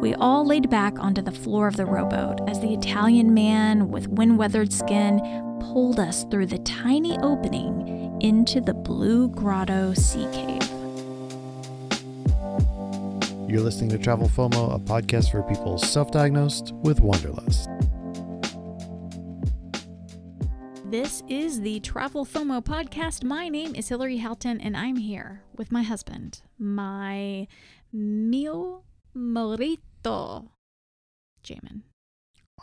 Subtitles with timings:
[0.00, 4.06] We all laid back onto the floor of the rowboat as the Italian man with
[4.06, 5.18] wind weathered skin
[5.60, 10.62] pulled us through the tiny opening into the Blue Grotto Sea Cave.
[13.50, 17.68] You're listening to Travel FOMO, a podcast for people self diagnosed with Wanderlust.
[20.84, 23.24] This is the Travel FOMO podcast.
[23.24, 27.48] My name is Hilarie Houghton, and I'm here with my husband, my
[27.92, 28.84] mio
[30.04, 30.50] marito,
[31.44, 31.82] Jamin.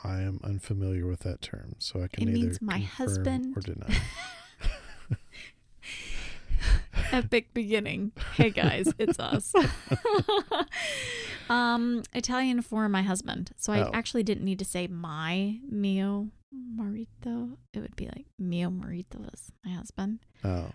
[0.04, 3.56] I am unfamiliar with that term, so I can It neither means my husband.
[3.58, 3.96] or deny.
[7.12, 8.12] Epic beginning.
[8.34, 9.54] Hey guys, it's us.
[11.50, 13.52] um, Italian for my husband.
[13.58, 13.92] So I Oh.
[13.94, 17.58] actually didn't need to say my mio marito.
[17.74, 20.20] It would be like mio marito is my husband.
[20.44, 20.72] Oh.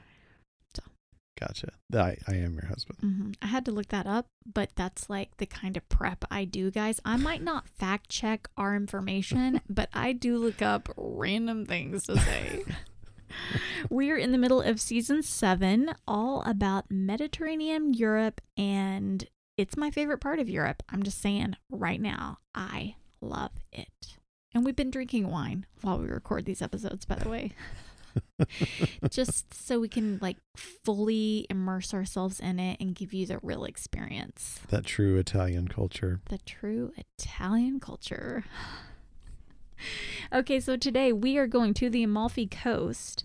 [1.40, 1.72] Gotcha.
[1.94, 2.98] I, I am your husband.
[3.00, 6.44] hmm I had to look that up, but that's like the kind of prep I
[6.44, 7.00] do, guys.
[7.04, 12.18] I might not fact check our information, but I do look up random things to
[12.18, 12.64] say.
[13.90, 19.24] We're in the middle of season seven, all about Mediterranean Europe, and
[19.56, 20.82] it's my favorite part of Europe.
[20.88, 24.16] I'm just saying right now, I love it.
[24.52, 27.52] And we've been drinking wine while we record these episodes, by the way
[29.10, 33.64] just so we can like fully immerse ourselves in it and give you the real
[33.64, 36.20] experience That true Italian culture.
[36.28, 38.44] the true italian culture
[40.32, 43.24] okay so today we are going to the amalfi coast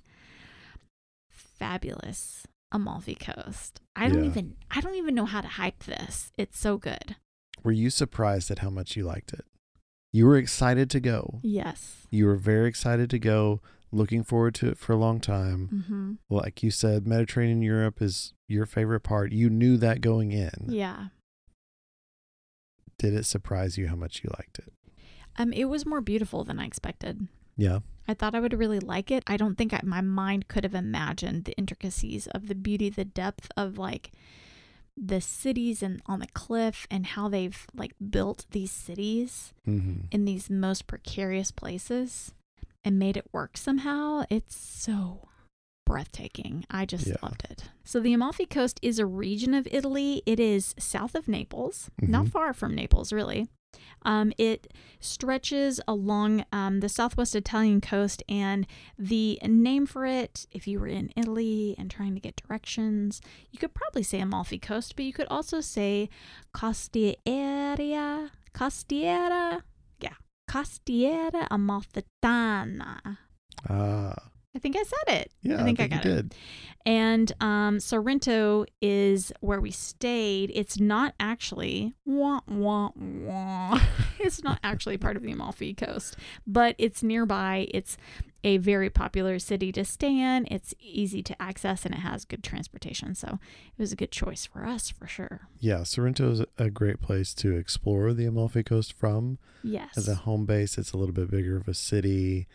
[1.29, 4.29] fabulous amalfi coast i don't Yeah.
[4.31, 7.15] even i don't even know how to hype this it's so good
[7.63, 9.45] Were you surprised at how much you liked it?
[10.11, 11.39] You were excited to go.
[11.43, 15.69] yes You were very excited to go, looking forward to it for a long time.
[15.73, 16.13] mm-hmm.
[16.29, 19.31] Like you said, Mediterranean Europe is your favorite part.
[19.31, 20.65] You knew that going in.
[20.67, 21.07] yeah
[22.97, 24.71] Did it surprise you how much you liked it?
[25.37, 27.79] um it was more beautiful than i expected Yeah.
[28.07, 29.23] I thought I would really like it.
[29.25, 33.03] I don't think I, my mind could have imagined the intricacies of the beauty, the
[33.03, 34.11] depth of like
[34.95, 40.01] the cities and on the cliff and how they've like built these cities Mm-hmm.
[40.11, 42.33] in these most precarious places
[42.85, 44.23] and made it work somehow.
[44.29, 45.27] It's so
[45.85, 46.65] breathtaking.
[46.69, 47.15] I just Yeah.
[47.21, 47.65] loved it.
[47.83, 50.21] So the Amalfi Coast is a region of Italy.
[50.25, 52.31] It is south of Naples, not Mhm.
[52.31, 53.47] far from Naples, really.
[54.03, 58.65] Um, it stretches along um, the southwest Italian coast, and
[58.97, 63.19] the name for it, if you were in Italy and trying to get directions,
[63.51, 66.09] you could probably say Amalfi Coast, but you could also say
[66.53, 69.63] Costiera, Costiera,
[70.47, 73.17] Costiera Amalfitana.
[73.69, 74.15] Ah,
[74.55, 75.31] I think I said it.
[75.41, 75.59] yeah.
[75.59, 76.15] I think I, you got it.
[76.15, 76.35] did.
[76.85, 80.51] And um, Sorrento is where we stayed.
[80.53, 83.79] It's not actually wah wah wah.
[84.19, 87.67] it's not actually part of the Amalfi Coast, but it's nearby.
[87.71, 87.97] It's
[88.45, 90.47] a very popular city to stay in.
[90.51, 93.15] It's easy to access and it has good transportation.
[93.15, 93.39] So
[93.75, 95.49] it was a good choice for us for sure.
[95.59, 99.39] Yeah, Sorrento is a great place to explore the Amalfi Coast from.
[99.63, 99.97] Yes.
[99.97, 102.47] As a home base, it's a little bit bigger of a city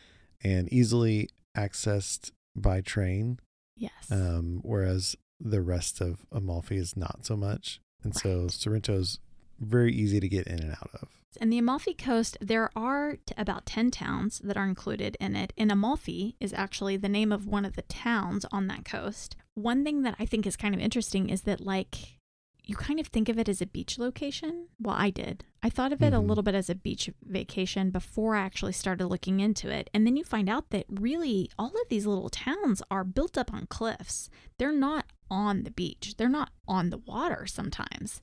[0.42, 3.40] and easily accessed by train,
[3.76, 3.90] yes.
[4.12, 7.80] um, whereas the rest of Amalfi is not so much.
[8.04, 8.50] And so Right.
[8.52, 9.18] Sorrento's
[9.58, 11.08] very easy to get in and out of.
[11.40, 15.52] And the Amalfi Coast, there are t- about 10 towns that are included in it.
[15.56, 19.36] And Amalfi is actually the name of one of the towns on that coast.
[19.54, 22.18] One thing that I think is kind of interesting is that, like,
[22.64, 24.68] you kind of think of it as a beach location.
[24.80, 25.44] Well, I did.
[25.62, 26.28] I thought of it a Mhm.
[26.28, 29.90] little bit as a beach vacation before I actually started looking into it.
[29.94, 33.52] And then you find out that really all of these little towns are built up
[33.52, 34.30] on cliffs.
[34.58, 38.20] They're not on the beach, they're not on the water sometimes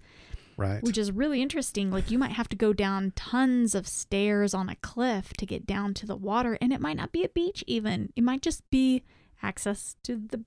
[0.57, 0.81] Right.
[0.81, 1.91] which is really interesting.
[1.91, 5.67] Like you might have to go down tons of stairs on a cliff to get
[5.67, 8.11] down to the water, and it might not be a beach even.
[8.15, 9.03] It might just be
[9.43, 10.43] access to the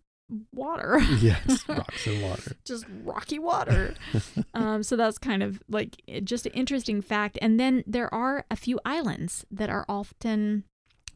[0.53, 0.99] water.
[1.20, 2.56] yes, rocks and water.
[2.65, 3.94] just rocky water.
[4.54, 7.38] um, so that's kind of like just an interesting fact.
[7.41, 10.64] And then there are a few islands that are often.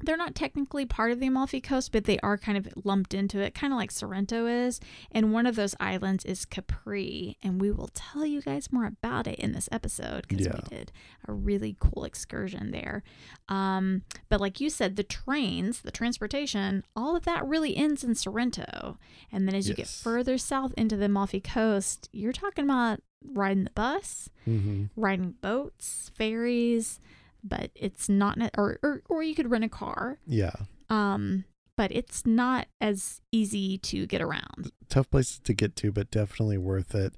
[0.04, 3.40] They're not technically part of the Amalfi Coast, but they are kind of lumped into
[3.40, 4.80] it, kind of like Sorrento is.
[5.10, 7.36] And one of those islands is Capri.
[7.42, 10.54] And we will tell you guys more about it in this episode because Yeah.
[10.70, 10.92] we did
[11.26, 13.02] a really cool excursion there.
[13.48, 18.14] Um, but like you said, the trains, the transportation, all of that really ends in
[18.14, 18.98] Sorrento.
[19.32, 23.64] And then as you get further south into the Amalfi Coast, you're talking about riding
[23.64, 27.00] the bus, hmm riding boats, ferries,
[27.44, 30.18] but it's not, or, or, or you could rent a car.
[30.26, 30.54] Yeah.
[30.88, 31.44] Um,
[31.76, 34.72] but it's not as easy to get around.
[34.88, 37.14] Tough places to get to, but definitely worth it.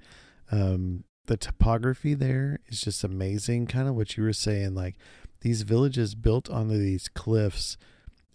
[0.51, 3.67] Um, the topography there is just amazing.
[3.67, 4.95] Kind of what you were saying, like
[5.41, 7.77] these villages built onto these cliffs,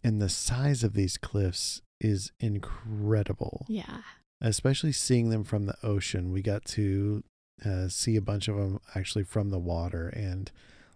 [0.05, 3.67] and the size of these cliffs is incredible.
[3.69, 4.03] Yeah.
[4.41, 6.33] Especially seeing them from the ocean.
[6.33, 7.23] We got to
[7.65, 10.51] uh, see a bunch of them actually from the water, and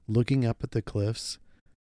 [0.09, 1.39] looking up at the cliffs.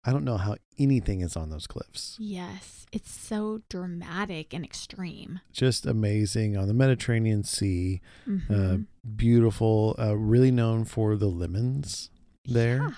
[0.06, 2.16] I don't know how anything is on those cliffs.
[2.20, 2.84] Yes.
[2.92, 5.40] It's so dramatic and extreme.
[5.52, 8.00] Just amazing on the Mediterranean Sea.
[8.26, 8.50] Mhm.
[8.50, 8.78] Uh,
[9.16, 12.10] beautiful, uh, really known for the lemons
[12.44, 12.76] there.
[12.82, 12.90] Yeah.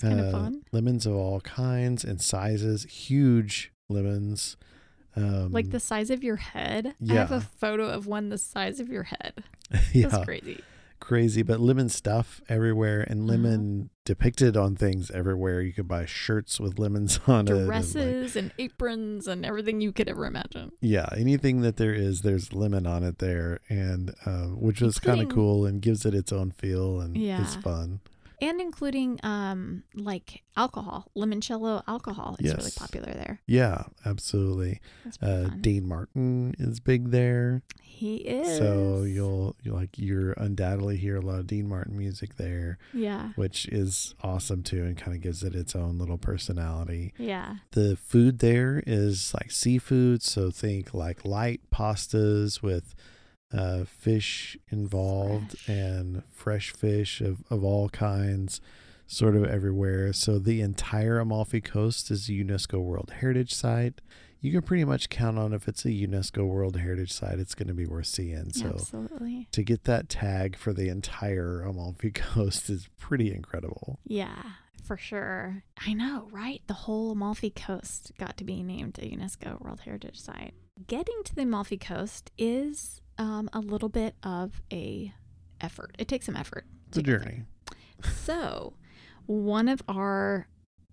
[0.00, 0.62] Kind Uh, of fun.
[0.72, 4.56] Lemons of all kinds and sizes, huge lemons.
[5.16, 6.94] Um, Like the size of your head.
[7.08, 9.44] I have a photo of one the size of your head.
[9.94, 10.60] yeah, That's crazy.
[11.04, 13.30] Crazy, but lemon stuff everywhere and Uh-huh.
[13.32, 15.60] lemon depicted on things everywhere.
[15.60, 17.50] You could buy shirts with lemons on it.
[17.50, 20.72] and, like, Dresses and aprons and everything you could ever imagine.
[20.80, 25.20] yeah, anything that there is, there's lemon on it there, and uh, which was kind
[25.20, 28.00] of cool and gives it its own feel and it's fun.
[28.40, 33.40] And including um like alcohol, limoncello alcohol is really popular there.
[33.46, 34.80] Yeah, absolutely.
[35.22, 35.48] Uh.
[35.60, 37.62] Dean Martin is big there.
[37.80, 38.58] he is.
[38.58, 43.30] So you'll you like you're undoubtedly hear a lot of Dean Martin music there, Yeah.
[43.36, 47.14] which is awesome too, and kind of gives it its own little personality.
[47.18, 47.56] Yeah.
[47.72, 52.94] The food there is like seafood, so think like light pastas with
[53.56, 55.68] uh, fish involved Fresh.
[55.68, 58.60] and fresh fish of, of all kinds,
[59.06, 60.12] sort of everywhere.
[60.12, 64.00] So the entire Amalfi Coast is a UNESCO World Heritage Site.
[64.40, 67.68] You can pretty much count on if it's a UNESCO World Heritage Site, it's going
[67.68, 68.52] to be worth seeing.
[68.52, 69.48] So Absolutely.
[69.52, 73.98] to get that tag for the entire Amalfi Coast is pretty incredible.
[74.06, 74.42] Yeah,
[74.82, 75.62] for sure.
[75.86, 76.60] I know, right?
[76.66, 80.52] The whole Amalfi Coast got to be named a UNESCO World Heritage Site.
[80.86, 85.12] Getting to the Amalfi Coast is um, a little bit of a
[85.60, 85.94] effort.
[85.98, 86.66] It takes some effort.
[86.88, 87.18] It's a to get there.
[87.20, 87.42] journey.
[88.24, 88.74] So,
[89.26, 90.46] one of our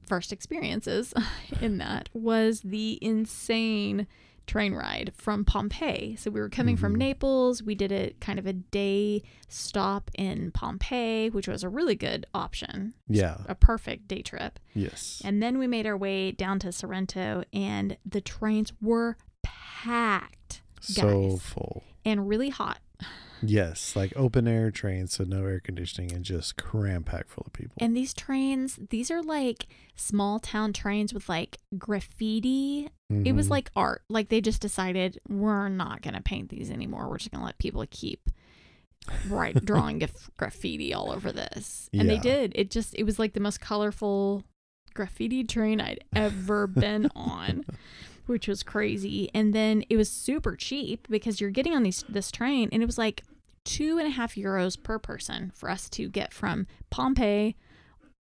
[0.08, 1.14] first experiences
[1.62, 4.08] in that was the insane
[4.48, 6.16] train ride from Pompeii.
[6.18, 6.98] So, we were coming from Mhm.
[7.00, 7.62] Naples.
[7.64, 12.26] We did a kind of a day stop in Pompeii, which was a really good
[12.34, 13.38] option, Yeah.
[13.48, 14.58] a perfect day trip.
[14.74, 15.22] Yes.
[15.26, 20.38] And then we made our way down to Sorrento, and the trains were packed
[20.82, 21.84] so full.
[22.06, 22.80] and really hot.
[23.44, 27.54] Yes, like open air trains, so no air conditioning and just cram packed full of
[27.54, 27.74] people.
[27.80, 32.90] And these trains, these are like small town trains with like graffiti.
[33.10, 33.52] It was Mhm.
[33.52, 34.04] like art.
[34.10, 37.10] Like they just decided we're not going to paint these anymore.
[37.10, 38.30] We're just going to let people keep
[39.28, 40.08] right drawing
[40.38, 41.90] graffiti all over this.
[41.94, 42.52] And they did.
[42.56, 44.44] It just it was like the most colorful
[44.94, 47.66] graffiti train I'd ever been on.
[48.32, 49.30] Which was crazy.
[49.34, 52.86] And then it was super cheap because you're getting on these this train and it
[52.86, 53.24] was like
[53.66, 57.58] two and a half euros per person for us to get from Pompeii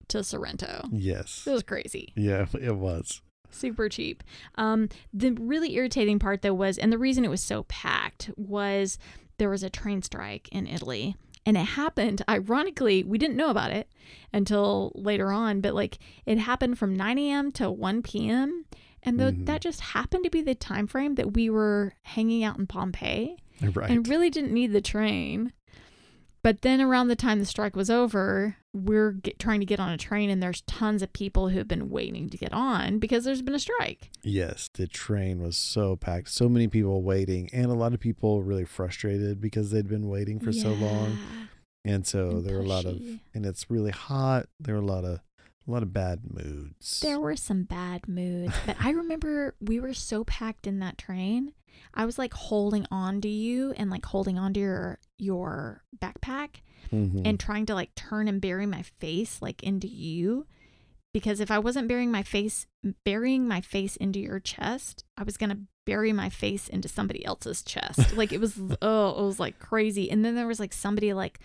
[0.07, 0.87] to Sorrento.
[0.93, 1.43] yes.
[1.45, 2.13] It was crazy.
[2.15, 3.21] Yeah, it was.
[3.49, 4.23] Super cheap.
[4.55, 8.97] Um, the really irritating part though was, and the reason it was so packed was
[9.37, 11.15] there was a train strike in Italy.
[11.45, 13.89] And it happened, ironically, we didn't know about it
[14.33, 17.51] until later on, but like it happened from 9 a.m.
[17.53, 18.65] to 1 p.m.
[19.03, 19.45] And though Mhm.
[19.45, 23.37] that just happened to be the time frame that we were hanging out in Pompeii
[23.61, 23.89] Right.
[23.89, 25.53] and really didn't need the train.
[26.43, 29.89] But then around the time the strike was over, we're get, trying to get on
[29.91, 33.25] a train, and there's tons of people who have been waiting to get on because
[33.25, 34.11] there's been a strike.
[34.23, 36.29] yes, the train was so packed.
[36.29, 40.39] So many people waiting, and a lot of people really frustrated because they'd been waiting
[40.39, 41.17] for so long.
[41.83, 43.01] And so and there were a lot of,
[43.33, 44.47] and it's really hot.
[44.59, 45.19] There were a lot of,
[45.67, 46.99] a lot of bad moods.
[47.01, 51.53] There were some bad moods, but I remember we were so packed in that train.
[51.93, 56.61] I was like holding on to you and like holding on to your your backpack
[56.91, 57.23] Mhm.
[57.25, 60.45] and trying to like turn and bury my face like into you
[61.13, 62.65] because if I wasn't burying my face
[63.03, 67.25] burying my face into your chest, I was going to bury my face into somebody
[67.25, 68.15] else's chest.
[68.15, 70.09] like it was oh, it was like crazy.
[70.09, 71.39] And then there was like somebody like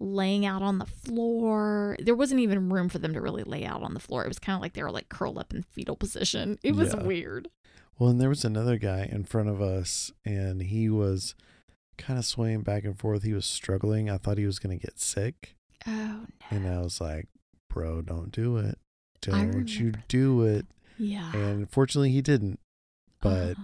[0.00, 1.96] laying out on the floor.
[2.00, 4.24] There wasn't even room for them to really lay out on the floor.
[4.24, 6.58] It was kind of like they were like curled up in fetal position.
[6.62, 7.02] It was Yeah.
[7.02, 7.48] weird.
[7.98, 11.34] Well, and there was another guy in front of us, and he was
[11.96, 13.24] kind of swaying back and forth.
[13.24, 14.08] He was struggling.
[14.08, 15.56] I thought he was going to get sick.
[15.86, 16.26] Oh no.
[16.50, 17.26] And I was like,
[17.68, 18.78] bro, don't do it.
[19.20, 20.66] Don't you remember do it.
[20.96, 21.32] Yeah.
[21.34, 22.60] And fortunately, he didn't.
[23.20, 23.62] But Uh,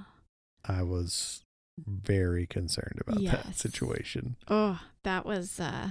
[0.65, 1.45] I was
[1.79, 4.37] very concerned about that situation.
[4.49, 5.91] Oh, that was uh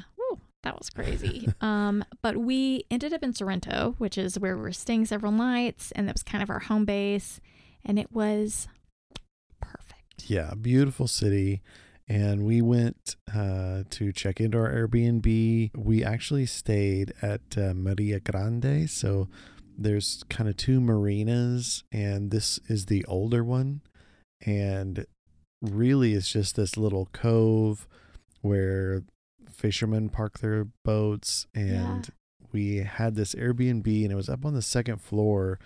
[0.64, 1.48] that was crazy.
[1.62, 5.92] um, but we ended up in Sorrento, which is where we were staying several nights,
[5.92, 7.40] and that was kind of our home base,
[7.86, 8.68] and it was
[9.62, 10.30] perfect.
[10.30, 11.62] Yeah, beautiful city.
[12.08, 15.72] and we went uh, to check into our Airbnb.
[15.76, 19.30] We actually stayed at uh, Marina Grande, so
[19.78, 23.82] there's kind of two marinas, and this is the older one,
[24.46, 25.06] and
[25.62, 27.88] really it's just this little cove
[28.42, 29.04] where
[29.68, 32.10] fishermen park their boats and
[32.52, 35.58] we had this Airbnb and it was up on the second floor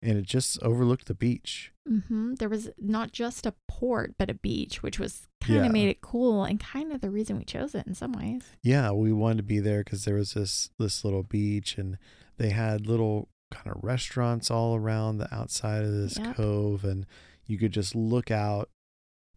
[0.00, 1.72] and it just overlooked the beach.
[1.86, 5.70] hmm There was not just a port, but a beach, which was kind of Yeah.
[5.72, 8.42] made it cool and kind of the reason we chose it in some ways.
[8.62, 11.98] Yeah, we wanted to be there because there was this this little beach and
[12.36, 16.36] they had little kind of restaurants all around the outside of this Yep.
[16.36, 17.06] cove and
[17.46, 18.70] you could just look out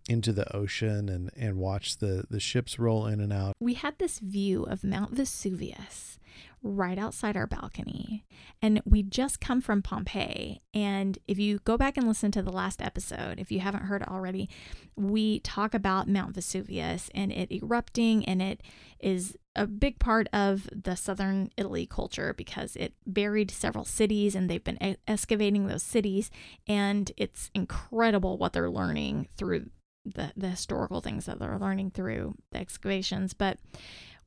[0.07, 3.55] into the ocean and and watch the the ships roll in and out.
[3.59, 6.19] We had this view of Mount Vesuvius
[6.65, 8.25] right outside our balcony.
[8.61, 10.61] And we just come from Pompeii.
[10.73, 14.01] And if you go back and listen to the last episode, if you haven't heard
[14.03, 14.49] already,
[14.95, 18.25] we talk about Mount Vesuvius and it erupting.
[18.25, 18.63] And it
[18.99, 24.49] is a big part of the southern Italy culture because it buried several cities and
[24.49, 26.31] they've been excavating those cities.
[26.67, 29.67] And it's incredible what they're learning through
[30.05, 33.33] the, the historical things that they're learning through the excavations.
[33.33, 33.57] But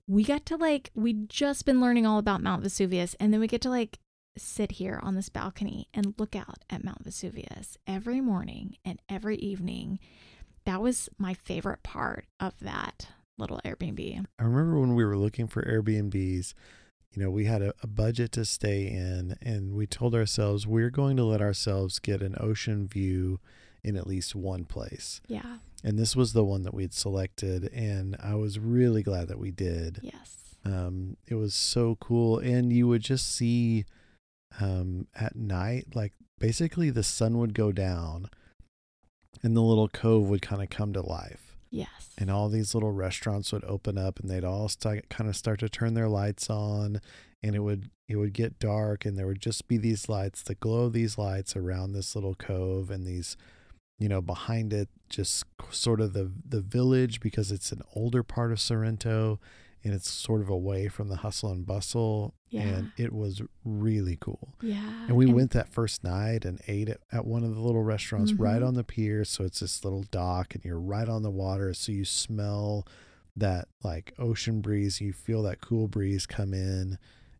[0.07, 3.47] we got to like we'd just been learning all about Mount Vesuvius and then we
[3.47, 3.99] get to like
[4.39, 9.37] sit here on this balcony and look out at Mount Vesuvius every morning and every
[9.37, 9.99] evening.
[10.65, 14.25] That was my favorite part of that little Airbnb.
[14.39, 16.55] I remember when we were looking for Airbnbs,
[17.13, 20.91] you know, we had a, a budget to stay in and we told ourselves we're
[20.91, 23.41] going to let ourselves get an ocean view
[23.83, 25.21] in at least one place.
[25.27, 25.59] Yeah.
[25.85, 29.39] And this was the one that we had selected and I was really glad that
[29.39, 30.01] we did.
[30.03, 30.57] Yes.
[30.65, 33.85] Um, it was so cool, and you would just see
[34.61, 38.29] um, at night, like basically the sun would go down,
[39.43, 42.11] and the little cove would kind of come to life, Yes.
[42.19, 45.61] and all these little restaurants would open up, and they'd all start kind of start
[45.61, 47.01] to turn their lights on,
[47.43, 50.57] and it would it would get dark, and there would just be these lights, the
[50.57, 53.37] glow of these lights around this little cove, and these
[53.99, 58.53] you know behind it just sort of the the village because it's an older part
[58.53, 59.41] of Sorrento
[59.85, 62.63] and it's sort of away from the hustle and bustle Yeah.
[62.63, 65.07] and it was really cool yeah.
[65.07, 68.33] and we went that first night and ate at, at one of the little restaurants
[68.33, 68.67] right Mhm.
[68.69, 71.93] on the pier so it's this little dock and you're right on the water so
[71.93, 72.87] you smell
[73.37, 76.99] that like ocean breeze you feel that cool breeze come in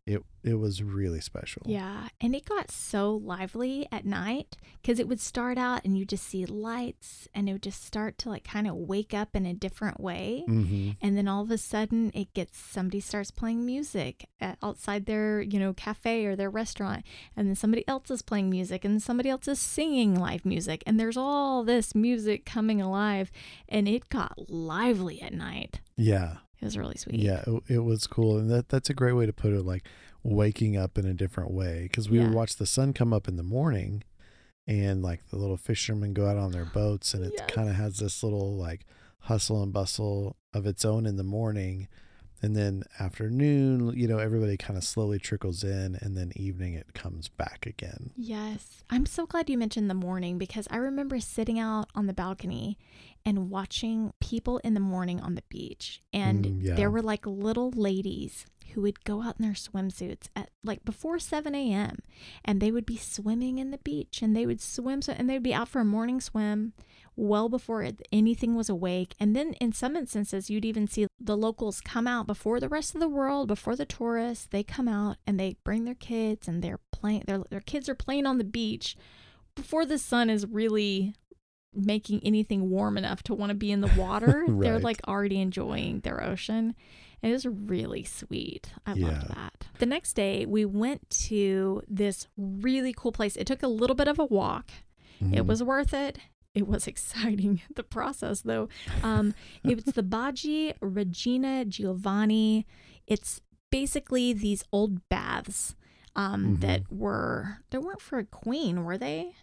[0.09, 5.07] it it was really special Yeah, and it got so lively at night because it
[5.07, 8.45] would start out and you just see lights and it would just start to like
[8.45, 10.45] kind of wake up in a different way.
[10.47, 10.91] mm-hmm.
[11.01, 15.41] And then all of a sudden it gets somebody starts playing music at, outside their,
[15.41, 17.05] you know, cafe or their restaurant.
[17.35, 20.83] And then somebody else is playing music and somebody else is singing live music.
[20.87, 23.29] And there's all this music coming alive.
[23.67, 25.81] And it got lively at night.
[25.97, 27.19] yeah It was really sweet.
[27.19, 29.63] Yeah, it, it was cool, and that that's a great way to put it.
[29.65, 29.85] Like
[30.23, 32.25] waking up in a different way, because we Yeah.
[32.25, 34.03] would watch the sun come up in the morning,
[34.67, 37.49] and like the little fishermen go out on their boats, and it Yes.
[37.49, 38.85] kind of has this little like
[39.23, 41.87] hustle and bustle of its own in the morning,
[42.41, 46.93] and then afternoon, you know, everybody kind of slowly trickles in, and then evening it
[46.93, 48.11] comes back again.
[48.15, 48.83] Yes.
[48.89, 52.77] I'm so glad you mentioned the morning because I remember sitting out on the balcony
[53.25, 56.01] and watching people in the morning on the beach.
[56.13, 56.75] And Mm, yeah.
[56.75, 61.17] there were like little ladies who would go out in their swimsuits at like before
[61.17, 61.97] 7 a.m.
[62.45, 65.41] and they would be swimming in the beach and they would swim so, and they'd
[65.43, 66.73] be out for a morning swim
[67.15, 69.15] well before anything was awake.
[69.19, 72.93] And then in some instances, you'd even see the locals come out before the rest
[72.93, 74.47] of the world, before the tourists.
[74.49, 77.95] They come out and they bring their kids and they're playing, their, their kids are
[77.95, 78.95] playing on the beach
[79.55, 81.13] before the sun is really
[81.73, 84.45] making anything warm enough to want to be in the water.
[84.47, 86.75] They're like already enjoying their ocean.
[87.21, 88.71] It was really sweet.
[88.85, 89.07] I Yeah.
[89.07, 89.67] loved that.
[89.79, 93.35] The next day, we went to this really cool place.
[93.35, 94.69] It took a little bit of a walk.
[95.19, 95.45] It Mhm.
[95.47, 96.17] was worth it.
[96.55, 98.69] It was exciting, the process though.
[99.03, 99.33] Um,
[99.63, 102.63] it was the Bagni Regina Giovanna.
[103.05, 105.75] It's basically these old baths
[106.15, 106.61] um, Mhm.
[106.61, 109.35] that were, they weren't for a queen, were they?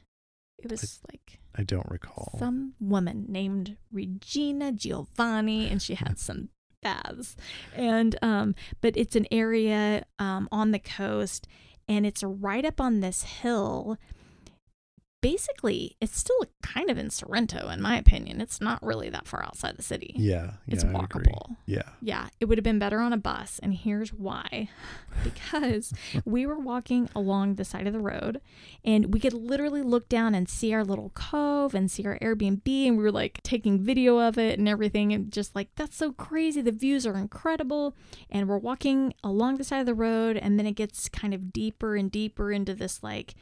[0.58, 2.36] It was like I don't recall.
[2.38, 6.48] some woman named Regina Giovanna, and she had some
[6.82, 7.36] baths.
[7.74, 11.46] And um, but it's an area um on the coast,
[11.88, 13.98] and it's right up on this hill.
[15.20, 18.40] Basically it's still kind of in Sorrento, in my opinion.
[18.40, 20.12] It's not really that far outside the city.
[20.16, 20.52] Yeah.
[20.66, 21.56] It's yeah, I'd walkable.
[21.66, 21.88] Yeah.
[22.00, 23.58] Yeah, it would have been better on a bus.
[23.62, 24.68] And here's why
[25.24, 25.92] because
[26.24, 28.40] we were walking along the side of the road
[28.84, 32.86] and we could literally look down and see our little cove and see our Airbnb.
[32.86, 35.12] And we were like taking video of it and everything.
[35.12, 36.60] And just like, that's so crazy.
[36.60, 37.96] The views are incredible.
[38.30, 40.36] And we're walking along the side of the road.
[40.36, 43.34] And then it gets kind of deeper and deeper into this like,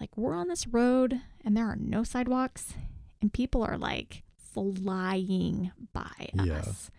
[0.00, 2.74] like we're on this road and there are no sidewalks
[3.20, 6.58] and people are like flying by Yeah.
[6.58, 6.90] us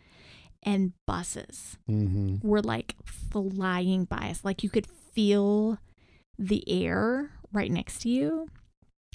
[0.63, 2.47] and buses Mm-hmm.
[2.47, 4.43] were like flying by us.
[4.43, 5.77] Like you could feel
[6.37, 8.47] the air right next to you.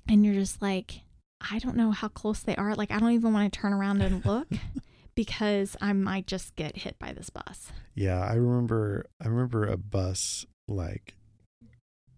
[0.09, 1.01] And you're just like,
[1.51, 2.75] I don't know how close they are.
[2.75, 4.49] Like, I don't even want to turn around and look
[5.15, 7.73] because I might just get hit by this bus.
[7.95, 11.15] Yeah, I remember I remember a bus like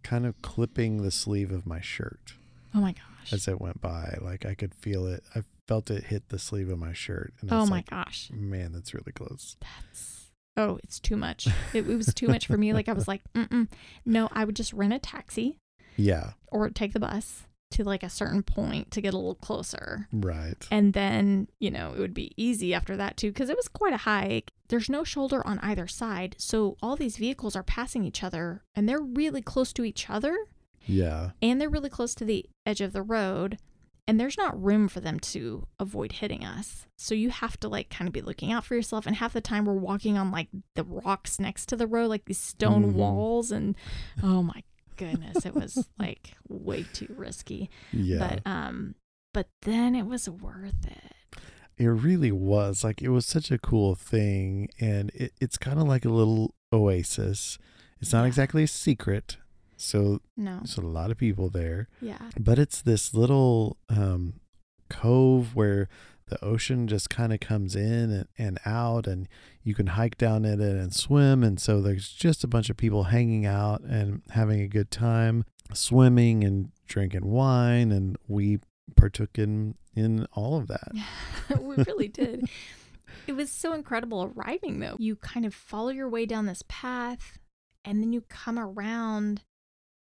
[0.06, 2.34] kind of clipping the sleeve of my shirt
[2.72, 3.32] Oh my gosh.
[3.32, 4.16] as it went by.
[4.20, 5.24] Like I could feel it.
[5.34, 7.32] I felt it hit the sleeve of my shirt.
[7.40, 8.30] And oh my like, gosh.
[8.32, 9.56] man, that's really close.
[9.60, 11.48] That's, oh, it's too much.
[11.74, 12.72] It, it was too much for me.
[12.72, 13.66] Like, I was like, mm-mm.
[14.04, 15.58] no, I would just rent a taxi
[15.96, 20.08] Yeah, or take the bus to like a certain point to get a little closer.
[20.12, 20.66] right.
[20.70, 23.92] And then, you know, it would be easy after that too, because it was quite
[23.92, 24.52] a hike.
[24.68, 26.36] There's no shoulder on either side.
[26.38, 30.36] So all these vehicles are passing each other and they're really close to each other
[30.86, 33.58] Yeah, and they're really close to the edge of the road.
[34.08, 36.86] And there's not room for them to avoid hitting us.
[36.96, 39.04] So you have to like kind of be looking out for yourself.
[39.04, 40.46] And half the time we're walking on like
[40.76, 42.94] the rocks next to the road, like these stone Mhm.
[42.94, 43.50] walls.
[43.50, 43.74] And
[44.22, 44.62] oh my
[44.96, 47.70] goodness, it was like way too risky.
[47.92, 48.18] yeah.
[48.18, 48.94] But um,
[49.34, 51.12] but then it was worth it.
[51.76, 52.82] it really was.
[52.84, 56.54] Like it was such a cool thing, and it, it's kind of like a little
[56.72, 57.58] oasis.
[58.00, 58.26] It's not Yeah.
[58.28, 59.36] exactly a secret,
[59.76, 60.56] so No.
[60.58, 61.88] there's a lot of people there.
[62.00, 62.30] Yeah.
[62.38, 64.40] but it's this little um,
[64.88, 65.88] cove where
[66.28, 69.28] the ocean just kind of comes in and, and out and
[69.62, 72.76] you can hike down in it and swim and so there's just a bunch of
[72.76, 78.58] people hanging out and having a good time swimming and drinking wine and we
[78.96, 80.92] partook in in all of that
[81.60, 82.48] we really did.
[83.26, 84.96] It was so incredible arriving though.
[84.98, 87.38] You kind of follow your way down this path
[87.84, 89.42] and then you come around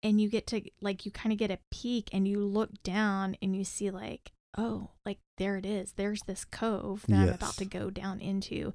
[0.03, 3.35] and you get to like you kind of get a peek and you look down
[3.41, 5.93] and you see like oh like there it is.
[5.93, 8.73] There's this cove that i'm about to go down into.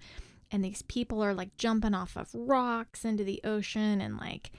[0.52, 4.00] And these people are like jumping off of rocks into the ocean.
[4.00, 4.50] And like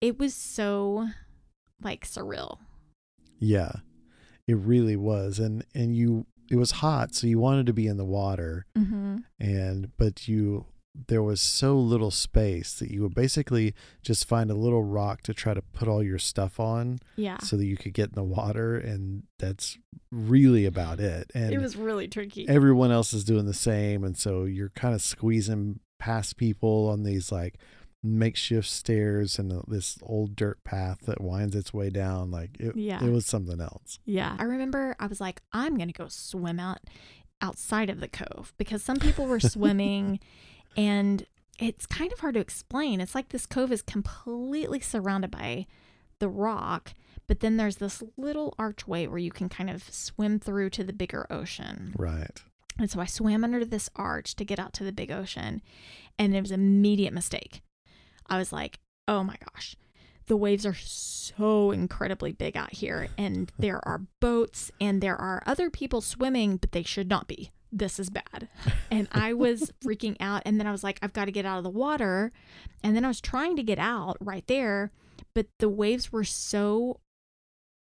[0.00, 1.08] it was so
[1.82, 2.58] like surreal.
[3.38, 3.72] Yeah.
[4.46, 5.38] It really was.
[5.38, 8.66] And and you it was hot so you wanted to be in the water.
[8.76, 9.18] Mm-hmm.
[9.38, 10.66] and but you
[11.06, 15.32] there was so little space that you would basically just find a little rock to
[15.32, 18.22] try to put all your stuff on yeah so that you could get in the
[18.24, 19.78] water and that's
[20.10, 24.16] really about it and it was really tricky everyone else is doing the same and
[24.18, 27.56] so you're kind of squeezing past people on these like
[28.02, 33.04] makeshift stairs and this old dirt path that winds its way down like it, Yeah.
[33.04, 34.36] it was something else Yeah.
[34.38, 36.78] I remember I was like, I'm going to go swim out
[37.40, 40.20] outside of the cove because some people were swimming
[40.76, 41.26] and
[41.58, 43.00] it's kind of hard to explain.
[43.00, 45.66] It's like this cove is completely surrounded by
[46.18, 46.94] the rock,
[47.26, 50.92] but then there's this little archway where you can kind of swim through to the
[50.92, 51.94] bigger ocean.
[51.96, 52.42] right
[52.78, 55.62] And so I swam under this arch to get out to the big ocean,
[56.18, 57.62] and it was an immediate mistake.
[58.26, 58.78] I was like,
[59.08, 59.74] oh my gosh,
[60.26, 65.42] the waves are so incredibly big out here, and there are boats, and there are
[65.46, 67.50] other people swimming, but they should not be.
[67.72, 68.48] This is bad.
[68.90, 70.42] And I was freaking out.
[70.46, 72.32] And then I was like, I've got to get out of the water.
[72.82, 74.90] And then I was trying to get out right there,
[75.34, 77.00] but the waves were so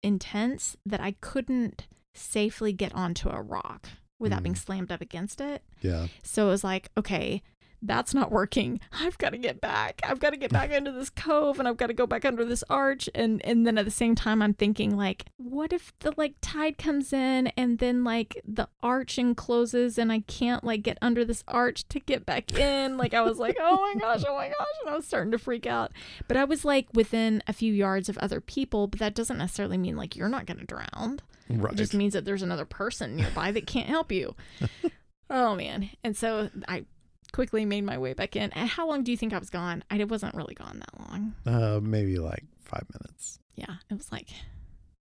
[0.04, 3.88] intense that I couldn't safely get onto a rock
[4.20, 4.60] without being Mm.
[4.66, 5.64] slammed up against it.
[5.82, 7.42] yeah So it was like, okay,
[7.82, 8.80] that's not working.
[8.92, 10.02] I've got to get back.
[10.04, 12.44] I've got to get back into this cove and I've got to go back under
[12.44, 13.10] this arch.
[13.14, 16.78] And and then at the same time I'm thinking like, what if the like tide
[16.78, 21.44] comes in and then like the arch encloses and I can't like get under this
[21.48, 22.98] arch to get back in?
[22.98, 24.68] Like I was like, oh my gosh, oh my gosh.
[24.82, 25.92] And I was starting to freak out.
[26.28, 29.78] But I was like within a few yards of other people, but that doesn't necessarily
[29.78, 31.20] mean like you're not gonna drown.
[31.50, 34.36] right It just means that there's another person nearby that can't help you.
[35.30, 35.92] oh man.
[36.04, 36.86] And so I
[37.32, 38.52] quickly made my way back in.
[38.54, 39.84] And how long do you think I was gone?
[39.92, 41.34] I wasn't really gone that long.
[41.46, 44.30] uh maybe like five minutes Yeah, it was like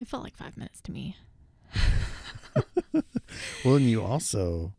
[0.01, 1.17] it felt like 5 minutes to me.
[3.63, 4.73] well and you also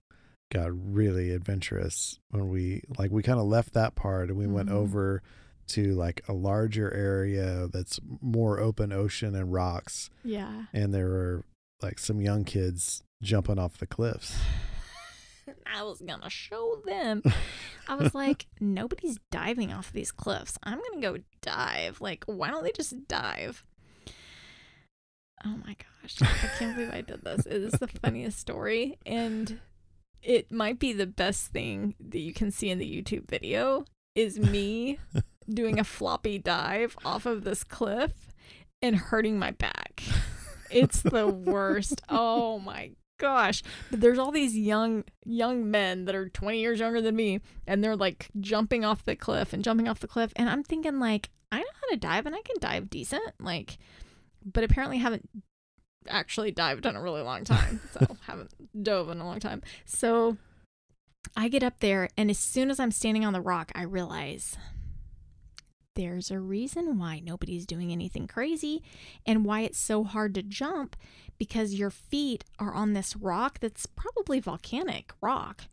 [0.53, 4.69] got really adventurous when we like we kind of left that part and we went
[4.69, 4.73] Mhm.
[4.75, 5.23] over
[5.69, 10.65] to like a larger area that's more open ocean and rocks Yeah.
[10.73, 11.45] and there were
[11.81, 14.37] like some young kids jumping off the cliffs.
[15.73, 17.23] I was gonna show them.
[17.89, 20.59] I was like, nobody's diving off these cliffs.
[20.63, 22.01] I'm gonna go dive.
[22.01, 23.65] Like, why don't they just dive?
[25.45, 26.17] Oh my gosh.
[26.21, 27.47] I can't believe I did this.
[27.47, 28.99] It is the funniest story.
[29.07, 29.61] And
[30.23, 34.39] it might be the best thing that you can see in the YouTube video is
[34.39, 34.99] me
[35.49, 38.13] doing a floppy dive off of this cliff
[38.83, 40.03] and hurting my back.
[40.71, 42.03] It's the worst.
[42.09, 43.63] Oh my gosh.
[43.91, 47.85] But there's all these young young men that are 20 years younger than me and
[47.85, 51.31] they're like jumping off the cliff and jumping off the cliff and I'm thinking like
[51.53, 53.79] I know how to dive and I can dive decent like
[54.45, 55.29] but apparently haven't
[56.09, 57.81] actually dived in a really long time.
[57.93, 58.51] So haven't
[58.83, 59.63] dove in a long time.
[59.85, 60.39] So
[61.37, 64.57] I get up there and as soon as I'm standing on the rock I realize
[66.01, 68.83] there's a reason why nobody's doing anything crazy
[69.27, 70.97] and why it's so hard to jump
[71.39, 75.65] because your feet are on this rock that's probably volcanic rock.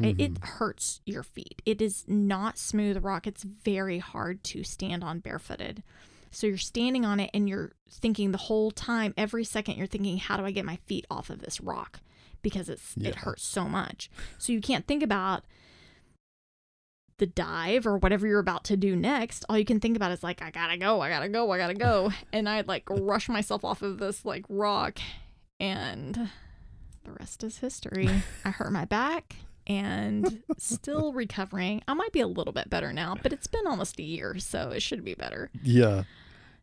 [0.00, 1.60] It, it hurts your feet.
[1.66, 3.26] It is not smooth rock.
[3.26, 5.82] It's very hard to stand on barefooted.
[6.30, 10.16] So you're standing on it and you're thinking the whole time, every second, you're thinking,
[10.16, 12.00] how do I get my feet off of this rock?
[12.40, 13.08] Because it's Yeah.
[13.10, 14.10] it hurts so much.
[14.38, 15.44] So you can't think about
[17.22, 19.44] the dive or whatever you're about to do next.
[19.48, 21.74] All you can think about is like, I gotta go, I gotta go, I gotta
[21.74, 22.10] go.
[22.32, 24.98] and I'd like rush myself off of this like rock
[25.60, 26.28] and
[27.04, 28.10] the rest is history.
[28.44, 29.36] I hurt my back
[29.68, 31.80] and still recovering.
[31.86, 34.70] I might be a little bit better now, but it's been almost a year, so
[34.70, 35.48] it should be better.
[35.62, 36.02] Yeah.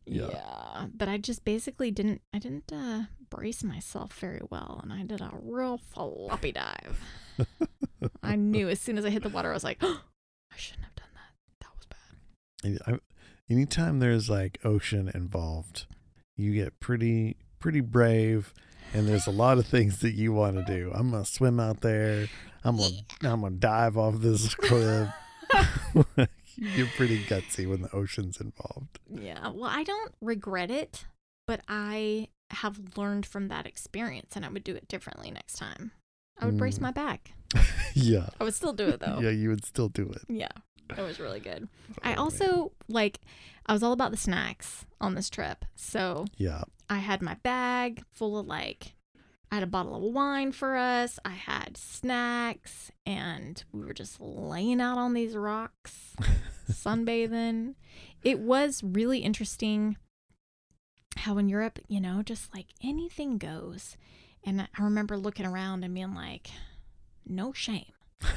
[0.06, 0.28] Yeah.
[0.30, 0.88] Yeah.
[0.94, 5.22] but I just basically didn't I didn't uh brace myself very well and I did
[5.22, 7.00] a real floppy dive.
[8.24, 10.02] I knew as soon as I hit the water I was like, oh,
[10.52, 11.60] I shouldn't have done that.
[11.62, 12.96] That was bad.
[12.96, 13.00] I,
[13.52, 15.86] anytime there's like ocean involved,
[16.36, 18.54] you get pretty pretty brave
[18.94, 20.92] and there's a lot of things that you want to do.
[20.94, 22.28] I'm gonna swim out there.
[22.64, 25.10] I'm gonna I'm gonna dive off this cliff.
[26.56, 29.00] You're pretty gutsy when the ocean's involved.
[29.10, 31.06] Yeah, well, I don't regret it,
[31.48, 35.92] but I have learned from that experience and I would do it differently next time.
[36.40, 36.82] I would brace Mm.
[36.84, 37.32] my back.
[37.94, 38.30] yeah.
[38.40, 39.20] I would still do it though.
[39.22, 40.22] Yeah, you would still do it.
[40.28, 40.52] Yeah,
[40.98, 41.68] it was really good.
[41.92, 42.18] Oh, I man.
[42.20, 43.20] also like
[43.66, 45.66] I was all about the snacks on this trip.
[45.76, 46.64] So Yeah.
[46.90, 48.94] I had my bag full of like
[49.52, 51.18] I had a bottle of wine for us.
[51.26, 56.16] I had snacks and we were just laying out on these rocks,
[56.72, 57.74] sunbathing.
[58.24, 59.98] It was really interesting
[61.18, 63.98] how in Europe, you know, just like anything goes.
[64.46, 66.50] And I remember looking around and being like,
[67.26, 67.92] no shame.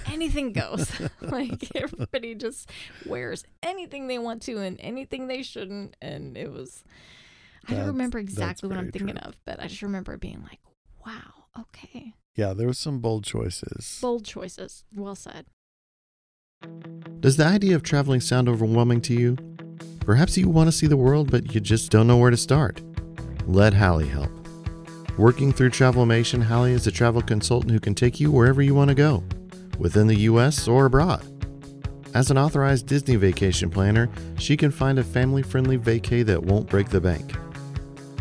[0.07, 0.91] Anything goes.
[1.21, 2.71] like everybody just
[3.07, 5.97] wears anything they want to and anything they shouldn't.
[6.01, 6.85] And it was,
[7.69, 9.29] I don't remember exactly what I'm thinking true.
[9.29, 10.61] of, but I just remember being like,
[11.05, 12.15] wow, okay.
[12.37, 13.99] Yeah, there was some bold choices.
[14.01, 14.85] Bold choices.
[14.95, 15.47] Well said.
[17.21, 19.37] Does the idea of traveling sound overwhelming to you?
[20.01, 22.81] Perhaps you want to see the world, but you just don't know where to start.
[23.47, 24.42] Let Hallie help.
[25.19, 28.89] Working through Travelmation, Hallie is a travel consultant who can take you wherever you want
[28.89, 29.23] to go,
[29.79, 30.67] within the U.S.
[30.67, 31.23] or abroad.
[32.15, 36.69] As an authorized Disney vacation planner, she can find a family friendly vacay that won't
[36.69, 37.35] break the bank.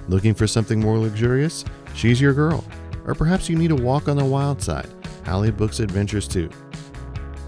[0.09, 1.63] Looking for something more luxurious?
[1.95, 2.63] She's your girl.
[3.05, 4.89] Or perhaps you need a walk on the wild side.
[5.25, 6.49] Hallie books adventures too.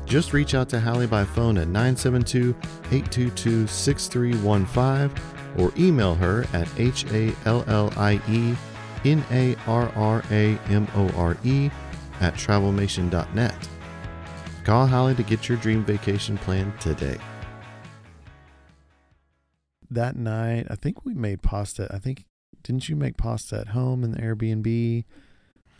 [0.05, 2.55] Just reach out to Hallie by phone at 972
[2.91, 5.23] 822 6315
[5.57, 8.55] or email her at H A L L I E
[9.05, 11.69] N A R R A M O R E
[12.21, 13.69] at travelmation.net.
[14.63, 17.17] Call Hallie to get your dream vacation plan today.
[19.91, 21.87] that night, I think we made pasta.
[21.91, 22.25] I think
[22.63, 25.03] didn't you make pasta at home in the Airbnb?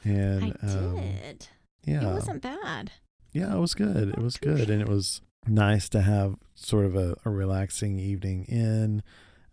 [0.04, 1.48] And I um, did.
[1.86, 2.92] yeah, It wasn't bad.
[3.32, 4.10] yeah, it was good.
[4.10, 8.46] It was good, and it was nice to have sort of a, a relaxing evening
[8.46, 9.02] in.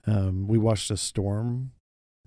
[0.07, 1.73] Um, we watched a storm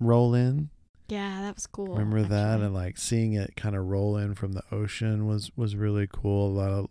[0.00, 0.70] roll in.
[1.08, 1.88] Yeah, that was cool.
[1.96, 5.76] Remember that, and like seeing it kind of roll in from the ocean was was
[5.76, 6.48] really cool.
[6.48, 6.88] A lot of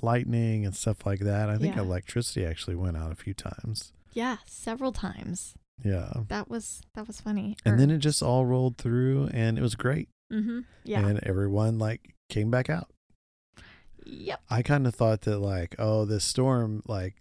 [0.00, 1.48] lightning and stuff like that.
[1.50, 1.82] I think Yeah.
[1.82, 3.92] electricity actually went out a few times.
[4.14, 5.54] yeah, several times.
[5.84, 6.12] Yeah.
[6.28, 7.56] That was that was funny.
[7.64, 10.08] And then it just all rolled through and it was great.
[10.32, 10.60] mm-hmm.
[10.84, 11.06] Yeah.
[11.06, 12.88] And everyone like came back out.
[14.04, 14.40] yep.
[14.50, 17.16] I kind of thought that like, oh, this storm like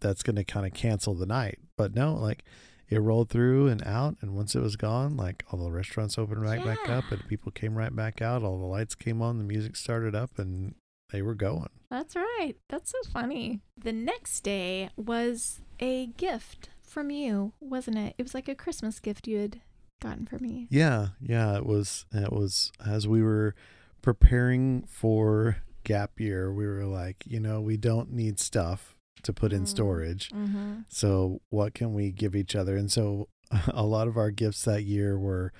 [0.00, 1.58] that's going to kind of cancel the night.
[1.76, 2.44] But no, like
[2.88, 6.42] it rolled through and out and once it was gone, like all the restaurants opened
[6.42, 9.44] right back up and people came right back out, all the lights came on, the
[9.44, 10.74] music started up and
[11.10, 11.68] they were going.
[11.90, 12.54] That's right.
[12.68, 13.60] That's so funny.
[13.76, 18.14] The next day was a gift from you, wasn't it?
[18.18, 19.60] It was like a Christmas gift you had
[20.00, 20.66] gotten for me.
[20.70, 23.54] Yeah, yeah, it was it was as we were
[24.02, 29.52] preparing for gap year, we were like, you know, we don't need stuff to put
[29.52, 29.68] in Mm.
[29.68, 30.30] storage.
[30.30, 30.74] Mm-hmm.
[30.88, 32.76] So what can we give each other?
[32.76, 33.28] And so
[33.68, 35.52] a lot of our gifts that year were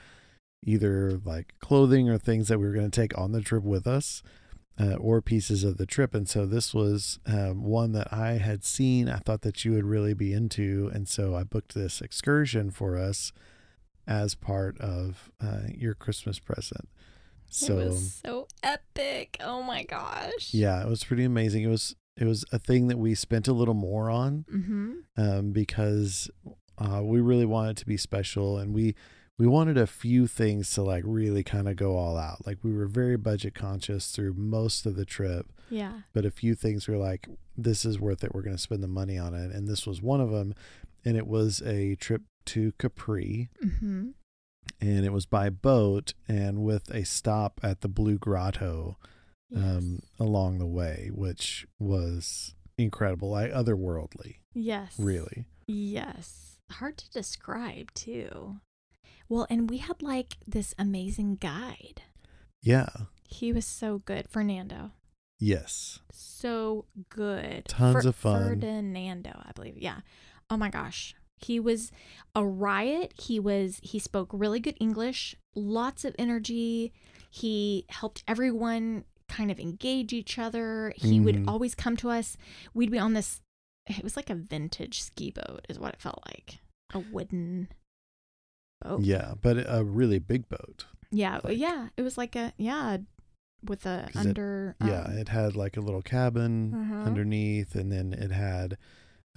[0.65, 3.87] either like clothing or things that we were going to take on the trip with
[3.87, 4.23] us.
[4.81, 6.15] Uh, or pieces of the trip.
[6.15, 9.09] And so this was um, one that I had seen.
[9.09, 10.89] I thought that you would really be into.
[10.95, 13.33] And so I booked this excursion for us
[14.07, 16.89] as part of uh, your Christmas present.
[17.51, 19.37] So it was so epic.
[19.41, 20.55] Oh my gosh.
[20.55, 21.65] yeah, it was pretty amazing.
[21.65, 24.93] It was it was a thing that we spent a little more on Mm-hmm.
[25.17, 26.31] um, because
[26.79, 28.95] uh, we really wanted it to be special and we
[29.39, 32.45] we wanted a few things to like really kind of go all out.
[32.45, 36.01] Like we were very budget conscious through most of the trip, Yeah.
[36.13, 38.35] but a few things we were like, this is worth it.
[38.35, 40.55] We're going to spend the money on it, and this was one of them.
[41.05, 44.09] And it was a trip to Capri, Mm-hmm.
[44.81, 48.97] and it was by boat and with a stop at the Blue Grotto
[49.55, 54.95] um, along the way, which was incredible, like otherworldly, yes.
[54.99, 55.47] really.
[55.67, 56.59] Yes.
[56.71, 58.57] Hard to describe too.
[59.29, 62.03] Well, and we had like this amazing guide.
[62.63, 62.89] Yeah.
[63.25, 64.93] He was so good, Fernando.
[65.39, 66.01] Yes.
[66.13, 67.67] So good.
[67.67, 68.49] Tons of fun.
[68.49, 69.79] Ferdinando, I believe.
[69.79, 70.01] Yeah.
[70.51, 71.15] Oh my gosh.
[71.37, 71.93] He was
[72.35, 73.13] a riot.
[73.21, 76.93] He was he spoke really good English, lots of energy.
[77.31, 80.93] He helped everyone kind of engage each other.
[80.97, 81.49] He would Mhm.
[81.49, 82.37] always come to us.
[82.75, 83.41] We'd be on this
[83.87, 86.59] it was like a vintage ski boat is what it felt like.
[86.93, 87.69] A wooden
[88.83, 89.01] boat.
[89.01, 90.85] Yeah, but a really big boat.
[91.11, 91.89] Yeah, Like- yeah.
[91.97, 92.99] It was like a yeah,
[93.65, 96.95] with a 'Cause it- under yeah, um, it had like a little cabin Uh-huh.
[97.05, 98.77] underneath, and then it had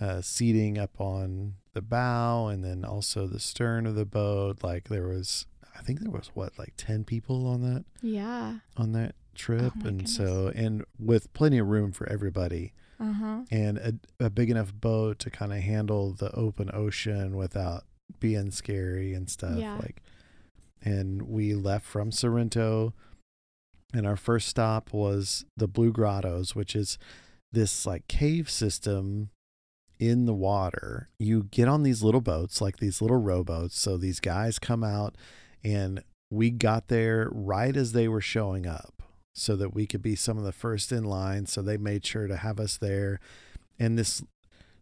[0.01, 4.63] uh, seating up on the bow, and then also the stern of the boat.
[4.63, 5.45] Like there was,
[5.77, 8.60] I think there was what like ten people on that yeah.
[8.75, 13.41] on that trip, Oh and so and with plenty of room for everybody, Uh huh.
[13.52, 13.94] and a,
[14.26, 17.84] a big enough boat to kind of handle the open ocean without
[18.20, 19.58] being scary and stuff.
[19.58, 19.78] Yeah.
[19.78, 20.02] Like,
[20.82, 22.94] and we left from Sorrento,
[23.94, 26.98] and our first stop was the Blue Grottos, which is
[27.52, 29.30] this like cave system
[30.00, 31.10] in the water.
[31.20, 33.80] You get on these little boats, like these little rowboats.
[33.80, 35.15] So these guys come out,
[35.63, 39.01] and we got there right as they were showing up
[39.34, 41.46] so that we could be some of the first in line.
[41.46, 43.20] So they made sure to have us there.
[43.80, 44.22] And this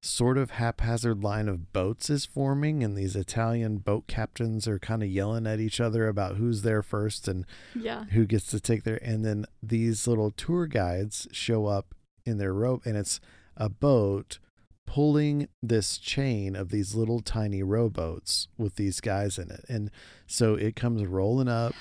[0.02, 5.04] sort of haphazard line of boats is forming, and these Italian boat captains are kind
[5.04, 8.06] of yelling at each other about who's there first and Yeah.
[8.06, 8.96] who gets to take their.
[9.04, 11.94] And then these little tour guides show up
[12.26, 13.20] in their rope, and it's
[13.58, 14.40] a boat
[14.86, 19.64] pulling this chain of these little tiny rowboats with these guys in it.
[19.68, 19.92] And
[20.28, 21.76] so it comes rolling up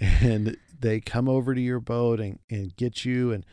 [0.00, 3.44] and they come over to your boat and, and get you and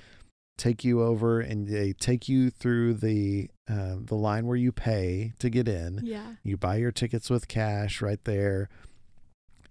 [0.57, 5.33] take you over and they take you through the um, the line where you pay
[5.39, 6.01] to get in.
[6.03, 6.33] Yeah.
[6.43, 8.69] You buy your tickets with cash right there.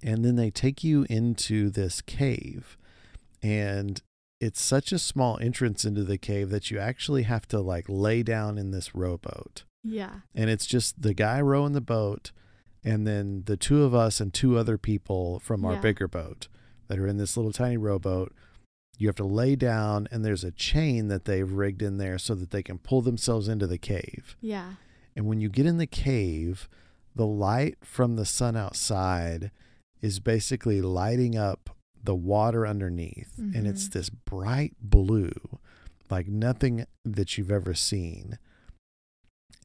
[0.03, 2.77] And then they take you into this cave.
[3.43, 4.01] And
[4.41, 8.23] it's such a small entrance into the cave that you actually have to like lay
[8.23, 9.65] down in this rowboat.
[9.85, 10.21] Yeah.
[10.35, 12.33] And it's just the guy rowing the boat
[12.85, 15.81] and then the two of us and two other people from our Yeah.
[15.81, 16.49] bigger boat
[16.93, 18.35] that are in this little tiny rowboat.
[18.99, 22.35] You have to lay down and there's a chain that they've rigged in there so
[22.35, 24.37] that they can pull themselves into the cave.
[24.43, 24.75] Yeah.
[25.17, 26.69] And when you get in the cave,
[27.15, 29.51] the light from the sun outside
[30.03, 31.71] is basically lighting up
[32.05, 33.39] the water underneath.
[33.39, 33.93] And it's Mhm.
[33.93, 35.33] this bright blue,
[36.11, 38.39] like nothing that you've ever seen.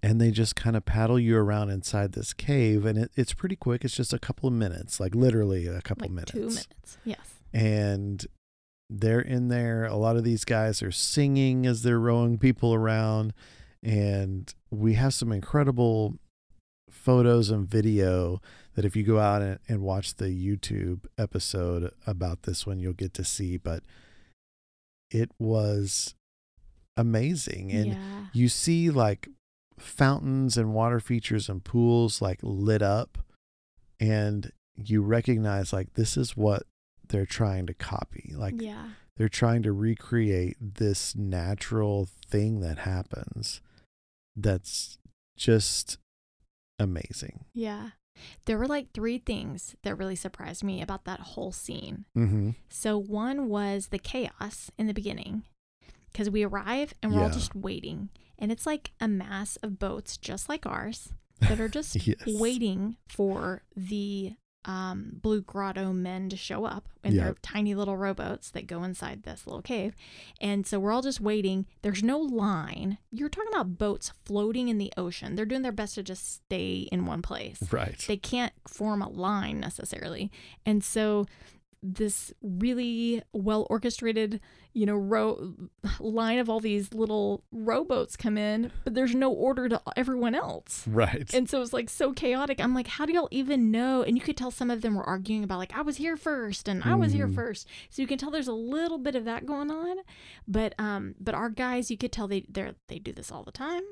[0.08, 2.86] And they just kind of paddle you around inside this cave.
[2.86, 3.84] And it, it's pretty quick.
[3.84, 6.98] It's just a couple of minutes, like literally a couple Like minutes two minutes.
[7.04, 7.20] Yes.
[7.54, 8.26] and
[8.90, 9.86] they're in there.
[9.86, 13.34] A lot of these guys are singing as they're rowing people around,
[13.84, 16.20] and we have some incredible
[16.90, 18.42] photos and video
[18.76, 22.94] that if you go out and, and watch the YouTube episode about this one, you'll
[22.94, 23.58] get to see.
[23.58, 23.84] But
[25.12, 26.16] it was
[26.96, 28.26] amazing, and yeah.
[28.32, 29.28] you see like
[29.80, 33.18] fountains and water features and pools like lit up
[34.00, 36.64] and you recognize like this is what
[37.08, 38.88] they're trying to copy like yeah.
[39.18, 43.62] they're trying to recreate this natural thing that happens
[44.36, 44.98] that's
[45.38, 45.98] just
[46.80, 47.90] amazing Yeah.
[48.46, 52.06] There were like three things that really surprised me about that whole scene.
[52.16, 52.52] mm-hmm.
[52.70, 55.44] So one was the chaos in the beginning.
[56.18, 58.10] Because we arrive and we're all just waiting.
[58.40, 61.10] And it's like a mass of boats just like ours
[61.42, 62.18] that are just Yes.
[62.26, 64.34] waiting for the
[64.66, 67.38] um, Blue Grotto men to show up in their Yep.
[67.44, 69.96] tiny little rowboats that go inside this little cave.
[70.42, 71.68] And so we're all just waiting.
[71.84, 72.98] There's no line.
[73.12, 75.36] You're talking about boats floating in the ocean.
[75.36, 78.04] They're doing their best to just stay in one place Right.
[78.08, 80.32] they can't form a line necessarily.
[80.66, 81.28] And so
[81.84, 84.40] this really well orchestrated,
[84.74, 85.54] you know, row
[86.00, 90.88] line of all these little rowboats come in, but there's no order to everyone else.
[90.88, 91.32] right.
[91.34, 92.60] And so it's like so chaotic.
[92.60, 94.02] I'm like, how do y'all even know?
[94.02, 96.68] And you could tell some of them were arguing about like I was here first
[96.68, 97.36] and I was here Mhm.
[97.36, 97.68] first.
[97.90, 99.98] So you can tell there's a little bit of that going on.
[100.48, 103.52] But um but our guys, you could tell they they they do this all the
[103.52, 103.84] time.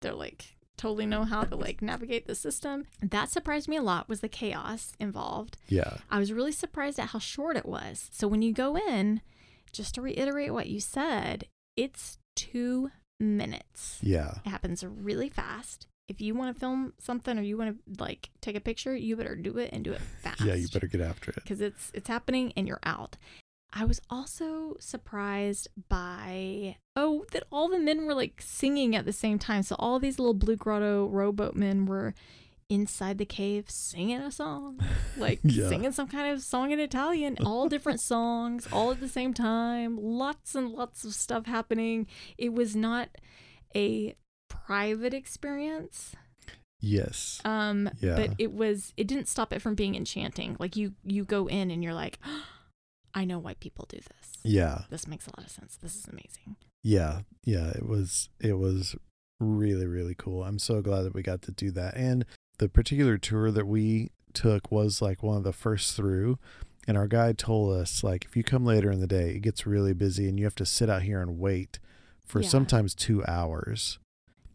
[0.00, 2.84] They're like totally know how to like navigate the system.
[3.02, 5.56] That surprised me a lot was the chaos involved.
[5.68, 5.98] yeah.
[6.10, 8.08] I was really surprised at how short it was.
[8.12, 9.20] So when you go in,
[9.72, 13.98] just to reiterate what you said, it's 2 minutes.
[14.02, 14.34] Yeah.
[14.44, 15.86] It happens really fast.
[16.08, 19.16] If you want to film something or you want to like take a picture, you
[19.16, 20.40] better do it and do it fast.
[20.44, 20.54] Yeah.
[20.54, 21.36] You better get after it.
[21.36, 23.16] because it's it's happening and you're out.
[23.72, 29.12] I was also surprised by oh that all the men were like singing at the
[29.12, 29.62] same time.
[29.62, 32.14] So all these little Blue Grotto rowboat men were
[32.68, 34.78] inside the cave singing a song,
[35.16, 35.68] like Yeah.
[35.68, 39.98] singing some kind of song in Italian, all different songs, all at the same time.
[40.00, 42.06] Lots and lots of stuff happening.
[42.38, 43.08] It was not
[43.74, 44.14] a
[44.48, 46.14] private experience
[46.80, 47.40] Yes.
[47.44, 48.16] um Yeah.
[48.16, 51.70] but it was it didn't stop it from being enchanting like you you go in
[51.70, 52.18] and you're like
[53.14, 54.82] i know why people do this yeah.
[54.90, 57.20] this makes a lot of sense this is amazing Yeah.
[57.44, 57.68] Yeah.
[57.70, 58.28] It was.
[58.40, 58.96] It was
[59.38, 60.42] really really cool.
[60.42, 61.96] I'm so glad that we got to do that.
[61.96, 62.24] And
[62.58, 66.38] the particular tour that we took was like one of the first through.
[66.88, 69.64] And our guide told us like if you come later in the day, it gets
[69.64, 71.78] really busy and you have to sit out here and wait
[72.26, 72.48] for Yeah.
[72.48, 74.00] sometimes two hours.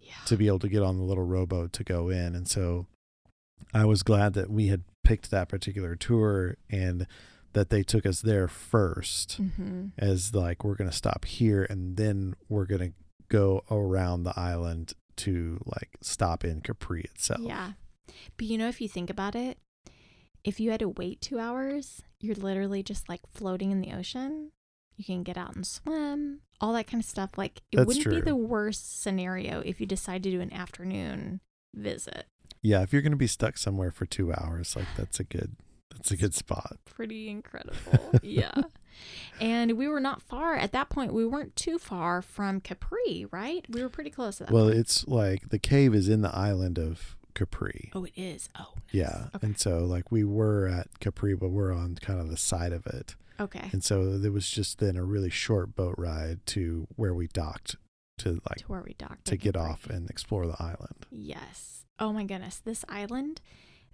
[0.01, 2.35] yeah to be able to get on the little rowboat to go in.
[2.35, 2.87] And so
[3.73, 7.07] I was glad that we had picked that particular tour and
[7.57, 9.87] that they took us there first mm-hmm.
[9.97, 12.93] as like we're to stop here and then we're to
[13.29, 17.41] go around the island to like stop in Capri itself.
[17.41, 17.71] yeah.
[18.37, 19.57] But you know if you think about it
[20.43, 24.51] if you had to wait two hours you're literally just like floating in the ocean.
[24.95, 27.37] You can get out and swim all that kind of stuff.
[27.37, 31.41] Like it That's wouldn't be the worst scenario if you decide to do an afternoon
[31.75, 32.25] visit.
[32.61, 35.55] Yeah, if you're going to be stuck somewhere for 2 hours, like that's a good
[35.91, 36.77] that's a good spot.
[36.85, 38.11] pretty incredible.
[38.21, 38.53] yeah.
[39.39, 41.13] And we were not far at that point.
[41.13, 43.63] We weren't too far from Capri, right?
[43.69, 44.51] We were pretty close to that.
[44.53, 44.77] Well, point.
[44.77, 47.91] it's like the cave is in the island of Capri.
[47.93, 48.49] oh, it is.
[48.59, 48.93] Oh, nice.
[48.93, 49.25] Yeah.
[49.35, 49.47] Okay.
[49.47, 52.87] And so like we were at Capri but we're on kind of the side of
[52.87, 53.15] it.
[53.39, 53.69] okay.
[53.71, 57.75] And so there was just then a really short boat ride to where we docked
[58.19, 59.69] to like to where we docked to get Capri.
[59.69, 61.05] off and explore the island.
[61.11, 61.85] Yes.
[61.99, 62.57] Oh my goodness.
[62.57, 63.41] This island,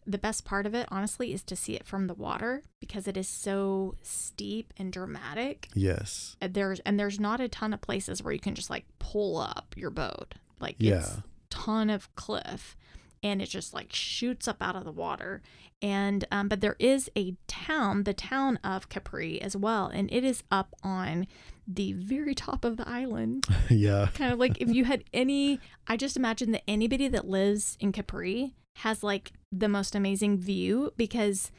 [0.05, 3.17] the best part of it, honestly, is to see it from the water because it
[3.17, 5.69] is so steep and dramatic.
[5.73, 6.35] Yes.
[6.41, 9.37] And There's and there's not a ton of places where you can just like pull
[9.37, 10.35] up your boat.
[10.59, 10.85] Like it's
[11.15, 11.15] Yeah.
[11.49, 12.75] ton of cliff
[13.21, 15.41] and it just like shoots up out of the water.
[15.81, 20.23] And um, but there is a town, the town of Capri as well, and it
[20.23, 21.27] is up on
[21.67, 23.45] the very top of the island.
[23.69, 24.07] yeah.
[24.13, 27.91] kind of like if you had any I just imagine that anybody that lives in
[27.91, 31.51] Capri has like the most amazing view because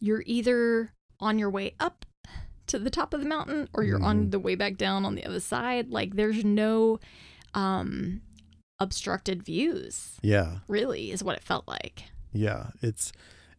[0.00, 2.04] you're either on your way up
[2.66, 4.30] to the top of the mountain or you're on Mhm.
[4.30, 5.90] the way back down on the other side.
[5.90, 7.00] Like there's no
[7.54, 8.22] um
[8.78, 10.60] obstructed views, Yeah.
[10.68, 12.04] really, is what it felt like.
[12.32, 12.70] Yeah.
[12.80, 13.12] It's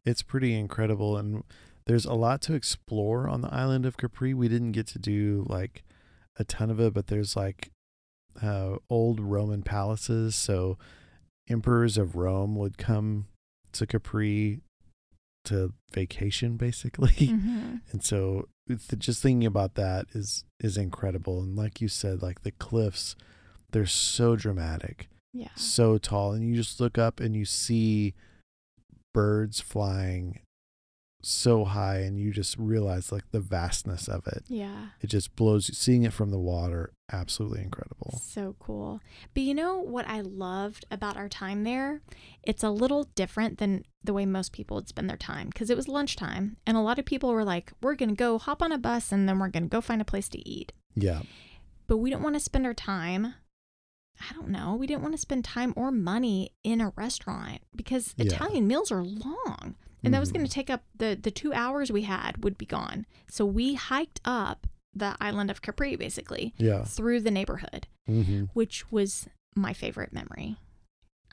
[0.03, 1.43] it's pretty incredible and
[1.85, 4.33] there's a lot to explore on the island of Capri.
[4.33, 5.83] We didn't get to do like
[6.37, 7.69] a ton of it, but there's like
[8.41, 10.35] uh, old Roman palaces.
[10.35, 10.77] So
[11.51, 13.27] emperors of Rome would come
[13.73, 14.61] to Capri
[15.45, 17.09] to vacation, basically.
[17.27, 17.81] Mhm.
[17.91, 21.41] And so the- just thinking about that is is incredible.
[21.41, 23.15] And like you said, like the cliffs,
[23.71, 25.53] they're so dramatic, Yeah.
[25.55, 28.13] so tall, and you just look up and you see
[29.13, 30.39] birds flying
[31.21, 34.43] so high, and you just realize like the vastness of it.
[34.47, 34.87] Yeah.
[35.01, 35.67] It just blows.
[35.69, 38.19] you Seeing it from the water, absolutely incredible.
[38.23, 39.01] So cool.
[39.33, 42.01] But you know what I loved about our time there?
[42.43, 45.77] It's a little different than the way most people would spend their time because it
[45.77, 48.71] was lunchtime and a lot of people were like, we're going to go hop on
[48.71, 50.73] a bus and then we're going to go find a place to eat.
[50.95, 51.21] Yeah,
[51.87, 53.35] But we don't want to spend our time.
[54.29, 54.75] I don't know.
[54.75, 58.33] We didn't want to spend time or money in a restaurant because Yeah.
[58.33, 59.75] Italian meals are long.
[60.03, 60.33] And that was Mhm.
[60.35, 63.05] going to take up the the 2 hours we had would be gone.
[63.29, 66.83] So we hiked up the island of Capri, basically, Yeah.
[66.83, 70.57] through the neighborhood, hmm which was my favorite memory.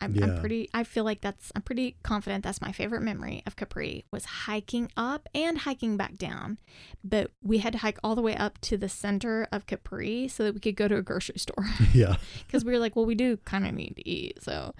[0.01, 0.69] I'm, I'm pretty.
[0.73, 1.51] I feel like that's.
[1.57, 6.17] I'm pretty confident that's my favorite memory of Capri was hiking up and hiking back
[6.17, 6.59] down,
[7.03, 10.45] but we had to hike all the way up to the center of Capri so
[10.45, 12.17] that we could go to a grocery store Yeah.
[12.47, 14.73] because we were like, well, we do kind of need to eat, so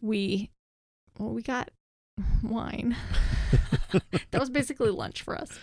[0.00, 0.50] we,
[1.20, 1.70] well, we got
[2.42, 2.96] wine.
[4.30, 5.58] that was basically lunch for us,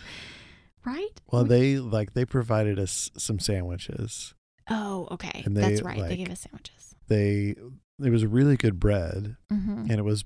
[0.84, 1.08] right?
[1.30, 4.34] Well, We- they like they provided us some sandwiches.
[4.70, 6.08] Oh, okay, they, that's right.
[6.08, 6.94] they gave us sandwiches.
[7.08, 7.54] They
[8.02, 10.24] it was really good bread, hmm and it was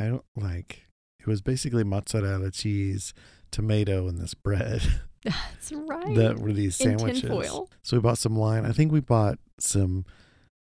[0.00, 0.86] I don't like
[1.20, 3.12] it was basically mozzarella cheese,
[3.50, 4.82] tomato, and this bread
[5.24, 6.14] That's right.
[6.16, 7.48] that were these In sandwiches.
[7.82, 8.64] So we bought some wine.
[8.64, 10.04] I think we bought some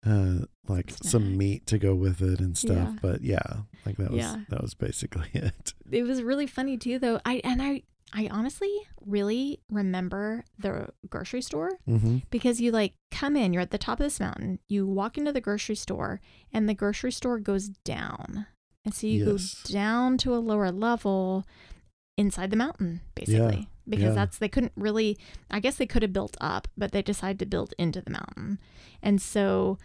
[0.06, 0.38] uh
[0.68, 2.76] like some meat to go with it and stuff.
[2.76, 2.98] Yeah.
[3.02, 3.52] But yeah,
[3.86, 4.36] like that was Yeah.
[4.48, 5.74] that was basically it.
[5.90, 7.82] it was really funny too though i and i
[8.12, 8.70] i honestly
[9.04, 12.18] really remember the grocery store Mm-hmm.
[12.30, 15.32] because you like come in you're at the top of this mountain you walk into
[15.32, 16.20] the grocery store
[16.52, 18.46] and the grocery store goes down
[18.84, 19.62] and so you Yes.
[19.66, 21.44] go down to a lower level
[22.16, 24.12] inside the mountain basically because yeah.
[24.14, 25.16] that's they couldn't really
[25.50, 28.58] i guess they could have built up but they decided to build into the mountain
[29.02, 29.78] and so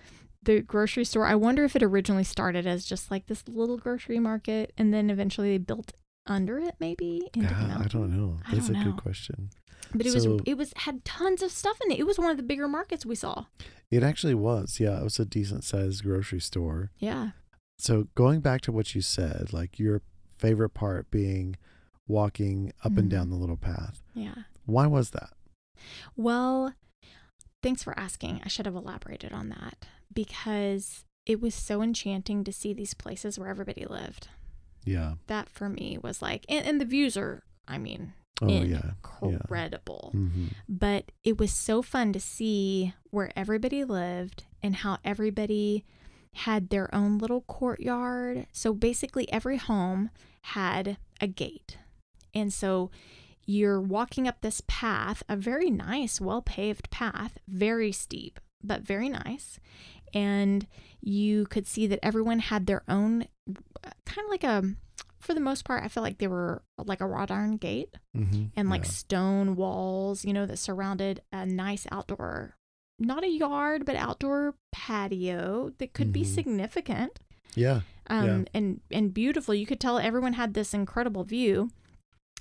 [0.43, 4.19] the grocery store i wonder if it originally started as just like this little grocery
[4.19, 5.93] market and then eventually they built
[6.27, 8.39] under it maybe Yeah, I don't know.
[8.49, 8.91] That's don't a know.
[8.91, 9.49] good question.
[9.93, 12.31] but it So- was it was had tons of stuff in it it was one
[12.31, 13.45] of the bigger markets we saw
[13.91, 14.79] It actually was.
[14.79, 16.91] Yeah, it was a decent sized grocery store.
[16.97, 17.31] yeah
[17.77, 20.01] So going back to what you said, like your
[20.37, 21.57] favorite part being
[22.07, 23.11] walking up and Mhm.
[23.11, 24.01] down the little path.
[24.13, 25.31] yeah Why was that?
[26.15, 26.73] Well,
[27.61, 28.41] thanks for asking.
[28.43, 33.37] I should have elaborated on that because it was so enchanting to see these places
[33.39, 34.27] where everybody lived.
[34.85, 35.15] Yeah.
[35.27, 38.91] That for me was like, and, and the views are, I mean, Oh yeah.
[39.21, 39.29] Yeah.
[39.29, 40.09] incredible.
[40.11, 45.85] hmm But it was so fun to see where everybody lived and how everybody
[46.33, 48.47] had their own little courtyard.
[48.51, 50.09] So basically, every home
[50.41, 51.77] had a gate.
[52.33, 52.89] And so
[53.45, 59.09] you're walking up this path, a very nice, well paved path, very steep, but very
[59.09, 59.59] nice.
[60.13, 60.67] And
[61.01, 63.27] you could see that everyone had their own,
[64.05, 64.63] kind of like a,
[65.19, 68.43] for the most part, I feel like they were like a wrought iron gate hmm
[68.55, 72.55] and like stone walls, you know, that surrounded a nice outdoor,
[72.99, 76.27] not a yard, but outdoor patio that could be Mhm.
[76.35, 77.19] significant
[77.55, 77.81] yeah.
[78.07, 78.43] um, Yeah.
[78.53, 79.53] and and beautiful.
[79.55, 81.71] You could tell everyone had this incredible view,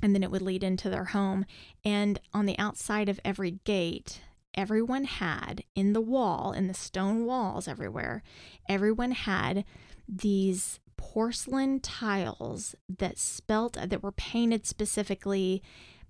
[0.03, 1.46] and then it would lead into their home.
[1.84, 4.20] And on the outside of every gate,
[4.55, 8.22] everyone had in the wall, in the stone walls everywhere,
[8.68, 9.64] everyone had
[10.09, 15.62] these porcelain tiles that spelt that were painted specifically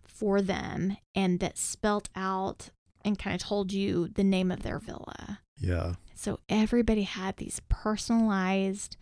[0.04, 2.70] for them and that spelt out
[3.04, 5.40] and kind of told you the name of their villa.
[5.58, 5.94] Yeah.
[6.14, 8.96] So everybody had these personalized,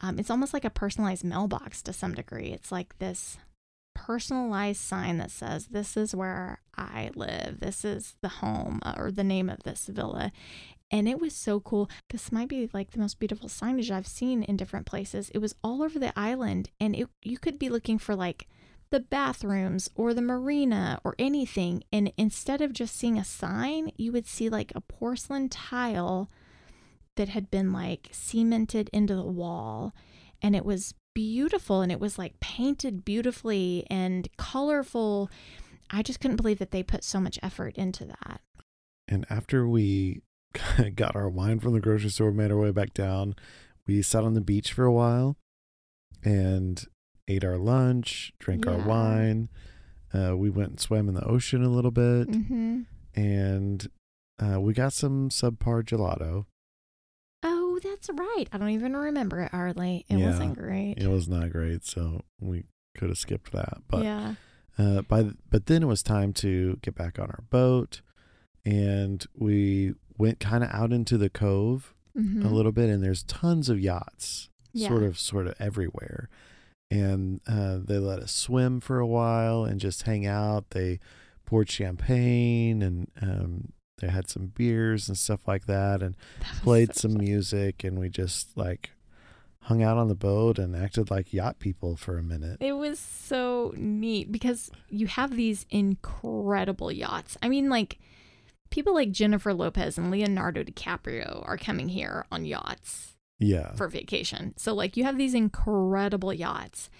[0.00, 2.48] um, it's almost like a personalized mailbox to some degree.
[2.48, 3.38] It's like this
[3.94, 7.60] personalized sign that says, This is where I live.
[7.60, 10.32] This is the home uh, or the name of this villa.
[10.90, 11.90] And it was so cool.
[12.10, 15.30] This might be like the most beautiful signage I've seen in different places.
[15.30, 18.46] It was all over the island, and it, you could be looking for like
[18.90, 21.82] the bathrooms or the marina or anything.
[21.92, 26.30] And instead of just seeing a sign, you would see like a porcelain tile
[27.16, 29.94] that had been like cemented into the wall.
[30.42, 35.30] And it was beautiful and it was like painted beautifully and colorful.
[35.90, 38.40] I just couldn't believe that they put so much effort into that.
[39.08, 40.22] And after we
[40.94, 43.34] got our wine from the grocery store, made our way back down,
[43.86, 45.36] we sat on the beach for a while
[46.22, 46.84] and
[47.28, 49.48] ate our lunch, drank our wine.
[50.12, 52.82] Uh, we went and swam in the ocean a little bit, Mm-hmm.
[53.14, 53.88] and
[54.38, 56.46] uh, we got some subpar gelato.
[57.84, 58.46] That's right.
[58.52, 60.04] I don't even remember it hardly.
[60.08, 60.26] It Yeah.
[60.30, 60.94] wasn't great.
[60.98, 62.64] It was not great, so we
[62.96, 63.82] could have skipped that.
[63.88, 64.34] But yeah.
[64.78, 68.00] uh, by th- but then it was time to get back on our boat,
[68.64, 72.44] and we went kind of out into the cove Mhm.
[72.44, 74.88] a little bit, and there's tons of yachts, Yeah.
[74.88, 76.28] sort of, sort of everywhere.
[76.90, 80.70] And uh, they let us swim for a while and just hang out.
[80.70, 81.00] They
[81.44, 83.72] poured champagne and um,
[84.04, 87.24] they had some beers and stuff like that, and That played so some fun.
[87.24, 87.84] music.
[87.84, 88.90] And we just like
[89.60, 92.58] hung out on the boat and acted like yacht people for a minute.
[92.60, 97.38] It was so neat because you have these incredible yachts.
[97.42, 97.98] I mean, like
[98.70, 104.52] people like Jennifer Lopez and Leonardo DiCaprio are coming here on yachts Yeah, for vacation.
[104.58, 106.90] So, like, you have these incredible yachts.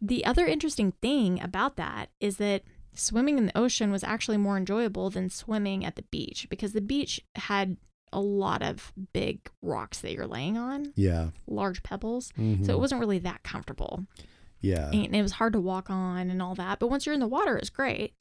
[0.00, 2.62] The other interesting thing about that is that
[2.98, 6.80] swimming in the ocean was actually more enjoyable than swimming at the beach because the
[6.80, 7.76] beach had
[8.12, 11.30] a lot of big rocks that you're laying on, Yeah.
[11.46, 12.32] large pebbles.
[12.36, 12.68] So Mhm.
[12.68, 14.06] it wasn't really that comfortable.
[14.60, 14.90] yeah.
[14.90, 16.80] And it was hard to walk on and all that.
[16.80, 18.14] But once you're in the water, it's great.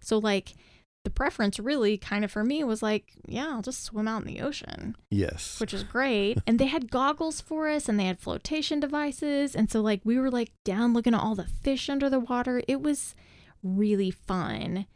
[0.00, 0.54] So, like,
[1.02, 4.28] the preference really kind of for me was like, yeah, I'll just swim out in
[4.28, 5.58] the ocean, Yes.
[5.58, 6.38] which is great.
[6.46, 9.56] and they had goggles for us and they had flotation devices.
[9.56, 12.62] And so, like, we were like down looking at all the fish under the water.
[12.68, 13.14] It was
[13.62, 14.86] really fun.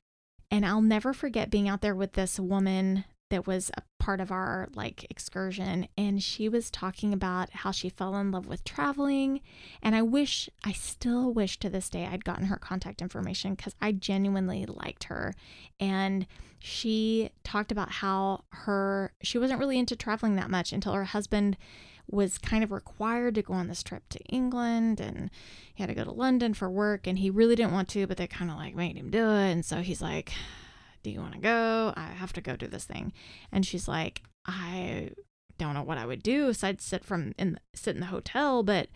[0.51, 4.31] And I'll never forget being out there with this woman that was a part of
[4.31, 9.41] our like excursion and she was talking about how she fell in love with traveling
[9.83, 13.75] and I wish I still wish to this day I'd gotten her contact information cuz
[13.81, 15.35] I genuinely liked her
[15.81, 16.27] and
[16.59, 21.57] she talked about how her she wasn't really into traveling that much until her husband
[22.11, 25.31] was kind of required to go on this trip to England and
[25.75, 28.17] he had to go to London for work and he really didn't want to but
[28.17, 30.33] they kind of like made him do it and so he's like
[31.05, 31.93] do you want to go?
[31.97, 33.13] I have to go do this thing.
[33.53, 35.11] And she's like, I
[35.59, 36.53] don't know what I would do.
[36.53, 38.89] So I'd sit from in sit in the hotel, but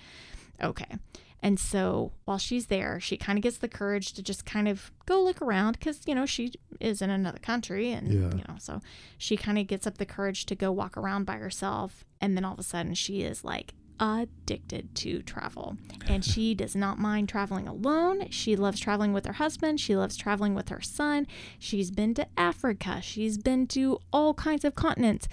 [0.60, 0.96] okay.
[1.42, 4.90] And so while she's there, she kind of gets the courage to just kind of
[5.06, 8.34] go look around because you know she is in another country, and Yeah.
[8.36, 8.80] you know so
[9.18, 12.44] she kind of gets up the courage to go walk around by herself, and then
[12.44, 15.76] all of a sudden she is like addicted to travel
[16.06, 18.28] and she does not mind traveling alone.
[18.30, 19.80] She loves traveling with her husband.
[19.80, 21.26] She loves traveling with her son.
[21.58, 23.00] She's been to Africa.
[23.02, 25.26] She's been to all kinds of continents.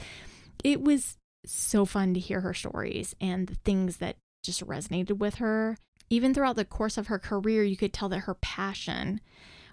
[0.63, 5.35] It was so fun to hear her stories and the things that just resonated with
[5.35, 5.77] her.
[6.09, 9.21] Even throughout the course of her career, you could tell that her passion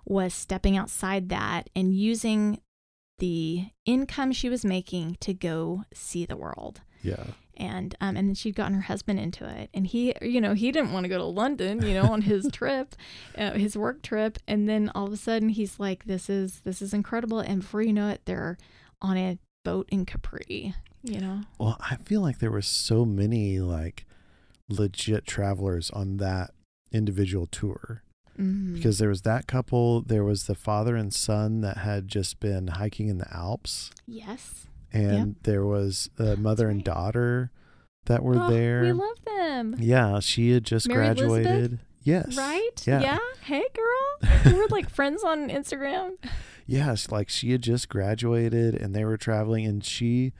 [0.04, 2.60] was stepping outside that and using
[3.18, 6.80] the income she was making to go see the world.
[7.02, 7.24] Yeah.
[7.56, 9.70] and um, and then she'd gotten her husband into it.
[9.74, 12.48] And he you know he didn't want to go to london you know on his
[12.52, 12.94] trip
[13.36, 14.38] uh, his work trip.
[14.48, 17.40] And then all of a sudden he's like this is this is incredible.
[17.40, 18.56] And before you know it they're
[19.00, 21.40] on a boat in capri you know?
[21.58, 24.06] Well, I feel like there were so many like
[24.78, 26.50] legit travelers on that
[26.92, 28.02] individual tour
[28.38, 28.74] Mhm.
[28.74, 32.68] because there was that couple, there was the father and son that had just been
[32.68, 37.50] hiking in the Alps, yes and there was the mother and daughter
[38.06, 38.82] that were Oh, there.
[38.82, 41.28] we love them yeah, she had just Mary Elizabeth?
[41.44, 41.78] graduated.
[42.02, 42.36] Yes.
[42.36, 43.18] right Yeah.
[43.42, 46.16] hey girl we're like friends on instagram
[46.66, 50.32] Yes, like she had just graduated and they were traveling and she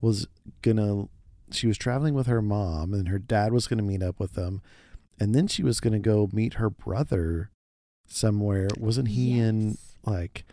[0.00, 0.26] was
[0.62, 1.08] gonna
[1.52, 4.62] she was traveling with her mom and her dad was gonna meet up with them
[5.18, 7.50] and then she was gonna go meet her brother
[8.06, 8.68] somewhere.
[8.78, 10.44] Wasn't he in like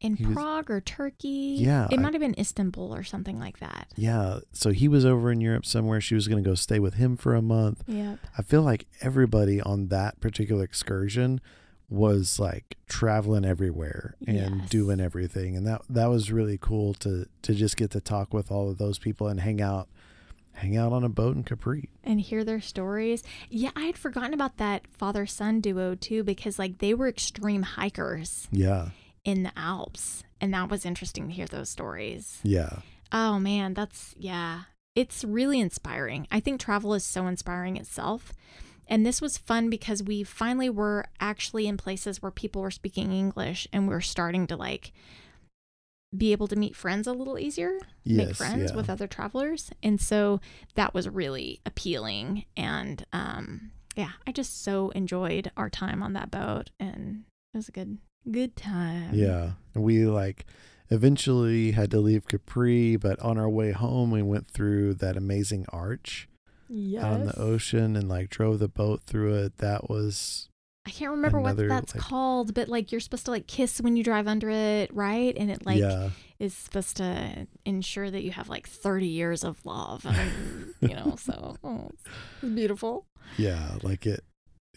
[0.00, 3.58] in he was- prague or turkey Yeah, it might have been istanbul or something like
[3.60, 6.00] that yeah, so he was over in Europe somewhere.
[6.00, 7.82] She was gonna go stay with him for a month.
[7.86, 11.40] yep I feel like everybody on that particular excursion
[11.88, 14.68] was like traveling everywhere and Yes.
[14.70, 18.50] doing everything and that that was really cool to to just get to talk with
[18.50, 19.88] all of those people and hang out
[20.54, 21.88] hang out on a boat in Capri.
[22.02, 23.22] and hear their stories.
[23.50, 27.62] Yeah, I had forgotten about that father son duo too because like they were extreme
[27.62, 28.90] hikers Yeah.
[29.24, 32.38] in the Alps and that was interesting to hear those stories.
[32.42, 32.78] Yeah.
[33.12, 34.62] Oh man, that's yeah.
[34.94, 36.26] It's really inspiring.
[36.30, 38.32] I think travel is so inspiring itself.
[38.86, 43.12] And this was fun because we finally were actually in places where people were speaking
[43.12, 44.92] English and we are starting to like
[46.16, 48.76] be able to meet friends a little easier, make friends yeah.
[48.76, 49.70] with other travelers.
[49.82, 50.40] And so
[50.74, 52.44] that was really appealing.
[52.56, 57.68] And um, yeah, I just so enjoyed our time on that boat and it was
[57.68, 57.98] a good,
[58.30, 59.10] good time.
[59.14, 59.52] Yeah.
[59.74, 60.46] We like
[60.90, 65.66] eventually had to leave Capri, but on our way home we went through that amazing
[65.70, 66.28] arch
[66.68, 67.04] Yes.
[67.04, 69.58] on the ocean and like drove the boat through it.
[69.58, 70.48] That was
[70.86, 73.80] I can't remember another, what that's like- called, but like you're supposed to like kiss
[73.80, 75.34] when you drive under it, right?
[75.36, 76.10] And it like yeah.
[76.38, 81.16] is supposed to ensure that you have like 30 years of love, and, you know.
[81.18, 82.02] So oh, it's,
[82.42, 83.06] it's beautiful.
[83.38, 84.24] Yeah, like it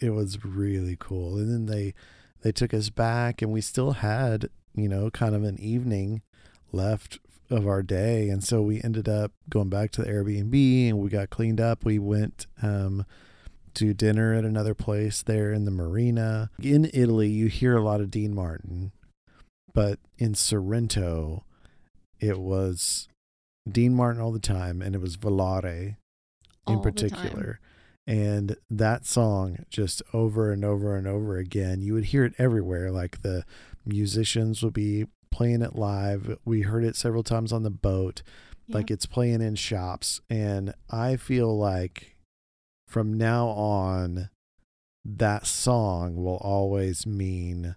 [0.00, 1.36] it was really cool.
[1.36, 1.94] And then they
[2.42, 6.22] they took us back and we still had, you know, kind of an evening
[6.72, 7.18] left
[7.50, 11.08] of our day and so we ended up going back to the Airbnb and we
[11.10, 11.84] got cleaned up.
[11.84, 13.04] We went um
[13.78, 16.50] to dinner at another place there in the marina.
[16.60, 18.90] In Italy, you hear a lot of Dean Martin,
[19.72, 21.44] but in Sorrento,
[22.18, 23.08] it was
[23.70, 25.96] Dean Martin all the time and it was Volare
[26.66, 27.60] in All particular.
[28.04, 32.90] And that song just over and over and over again, you would hear it everywhere.
[32.90, 33.44] Like the
[33.86, 36.36] musicians would be playing it live.
[36.44, 38.22] We heard it several times on the boat.
[38.68, 40.20] Like it's playing in shops.
[40.28, 42.16] And I feel like
[42.88, 44.30] from now on,
[45.04, 47.76] that song will always mean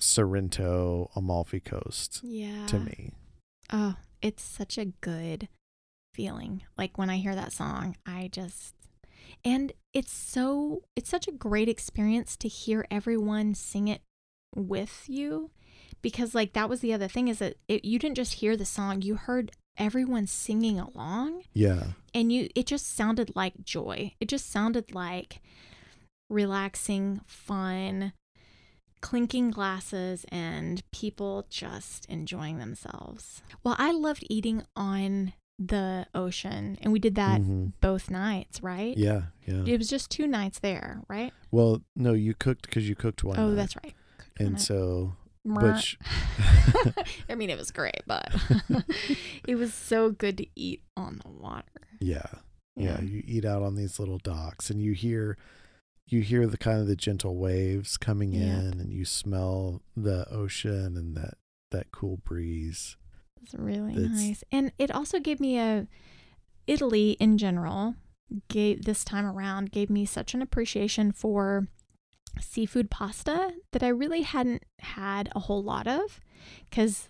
[0.00, 2.66] Sorrento, Amalfi Coast Yeah.
[2.66, 3.10] to me.
[3.72, 5.48] Oh, it's such a good
[6.12, 6.62] feeling.
[6.78, 8.74] Like when I hear that song, I just
[9.44, 14.02] and it's so it's such a great experience to hear everyone sing it
[14.54, 15.50] with you
[16.02, 18.64] because like that was the other thing is that it, you didn't just hear the
[18.64, 21.88] song, you heard everyone singing along Yeah.
[22.14, 24.14] and you it just sounded like joy.
[24.20, 25.40] It just sounded like
[26.30, 28.12] relaxing, fun,
[29.00, 33.42] clinking glasses and people just enjoying themselves.
[33.62, 37.72] Well, I loved eating on the ocean and we did that Mhm.
[37.80, 38.96] both nights, right?
[38.96, 39.26] Yeah.
[39.46, 39.62] Yeah.
[39.66, 41.32] It was just two nights there, right?
[41.50, 43.38] Well, no, you cooked because you cooked one.
[43.38, 43.56] oh, night.
[43.56, 43.94] that's right.
[44.18, 45.14] Cooked And so,
[45.44, 45.98] Butch,
[47.28, 48.34] I mean, it was great, but
[49.46, 51.68] it was so good to eat on the water.
[52.00, 52.26] yeah,
[52.76, 55.36] yeah, you eat out on these little docks, and you hear,
[56.06, 58.42] you hear the kind of the gentle waves coming Yep.
[58.42, 61.34] in, and you smell the ocean and that
[61.70, 62.96] that cool breeze.
[63.42, 64.42] It's really nice.
[64.50, 65.86] And it also gave me a
[66.66, 67.94] Italy in general
[68.48, 71.68] gave this time around gave me such an appreciation for
[72.40, 76.20] seafood pasta that I really hadn't had a whole lot of
[76.70, 77.08] cuz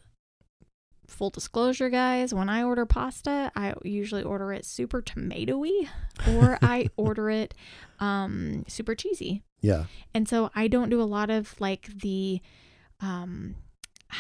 [1.07, 5.89] full disclosure guys, when I order pasta, I usually order it super tomatoey
[6.31, 7.55] or I order it
[8.01, 9.43] um super cheesy.
[9.61, 12.41] Yeah, And so I don't do a lot of like the
[13.01, 13.57] um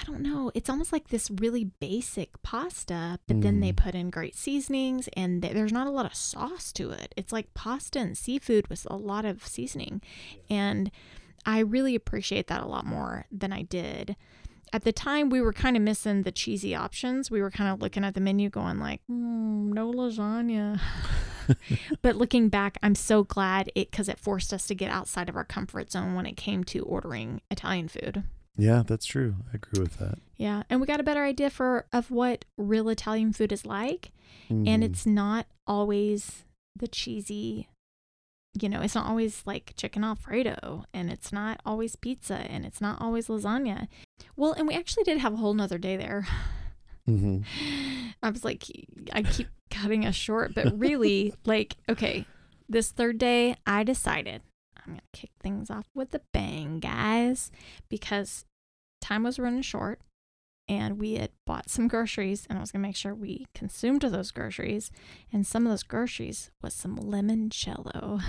[0.00, 3.76] I don't know, it's almost like this really basic pasta, but then they Mm.
[3.76, 7.14] put in great seasonings and th- there's not a lot of sauce to it.
[7.16, 10.02] It's like pasta and seafood with a lot of seasoning.
[10.50, 10.90] And
[11.46, 14.16] I really appreciate that a lot more than I did.
[14.72, 17.30] At the time, we were kind of missing the cheesy options.
[17.30, 20.80] We were kind of looking at the menu going like, mm, no lasagna.
[22.02, 25.36] but looking back, I'm so glad it because it forced us to get outside of
[25.36, 28.24] our comfort zone when it came to ordering Italian food.
[28.56, 29.34] Yeah, that's true.
[29.52, 30.18] I agree with that.
[30.36, 34.10] Yeah, and we got a better idea for of what real Italian food is like,
[34.48, 34.82] and Mhm.
[34.82, 36.44] it's not always
[36.76, 37.68] the cheesy.
[38.60, 42.80] You know, it's not always like chicken alfredo, and it's not always pizza, and it's
[42.80, 43.88] not always lasagna.
[44.36, 46.26] Well, and we actually did have a whole nother day there.
[47.08, 47.44] Mhm.
[48.22, 48.64] I was like,
[49.12, 52.26] I keep cutting us short, but really, like, okay,
[52.68, 54.42] this third day, I decided
[54.86, 57.50] I'm going to kick things off with a bang, guys,
[57.88, 58.44] because
[59.00, 60.00] time was running short
[60.68, 64.02] and we had bought some groceries and I was going to make sure we consumed
[64.02, 64.90] those groceries.
[65.32, 68.22] And some of those groceries was some limoncello.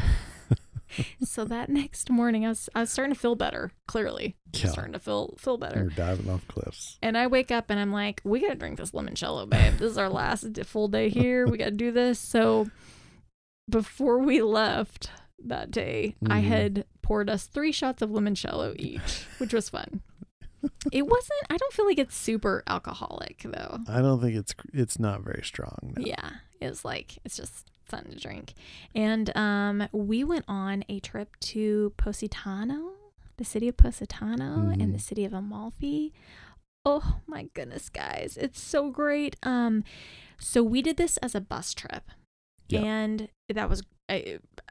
[1.23, 4.35] so that next morning, I was, I was starting to feel better, clearly.
[4.53, 4.67] Yeah.
[4.67, 5.83] Starting to feel feel better.
[5.83, 6.97] We're diving off cliffs.
[7.01, 9.73] And I wake up and I'm like, we got to drink this limoncello, babe.
[9.73, 11.47] This is our last full day here.
[11.47, 12.19] We got to do this.
[12.19, 12.69] So
[13.69, 15.09] before we left
[15.43, 16.43] that day, I Mhm.
[16.43, 20.01] had poured us three shots of limoncello each, which was fun.
[20.91, 23.81] It wasn't, I don't feel like it's super alcoholic though.
[23.87, 25.93] I don't think it's it's not very strong.
[25.95, 26.03] no.
[26.03, 26.29] Yeah,
[26.59, 28.55] it's like it's just fun to drink.
[28.95, 32.93] And um, we went on a trip to Positano,
[33.37, 34.81] the city of Positano, Mhm.
[34.81, 36.13] and the city of Amalfi.
[36.83, 39.35] Oh my goodness, guys, it's so great.
[39.43, 39.83] Um,
[40.39, 42.09] so we did this as a bus trip,
[42.67, 42.81] Yeah.
[42.81, 44.19] and that was uh,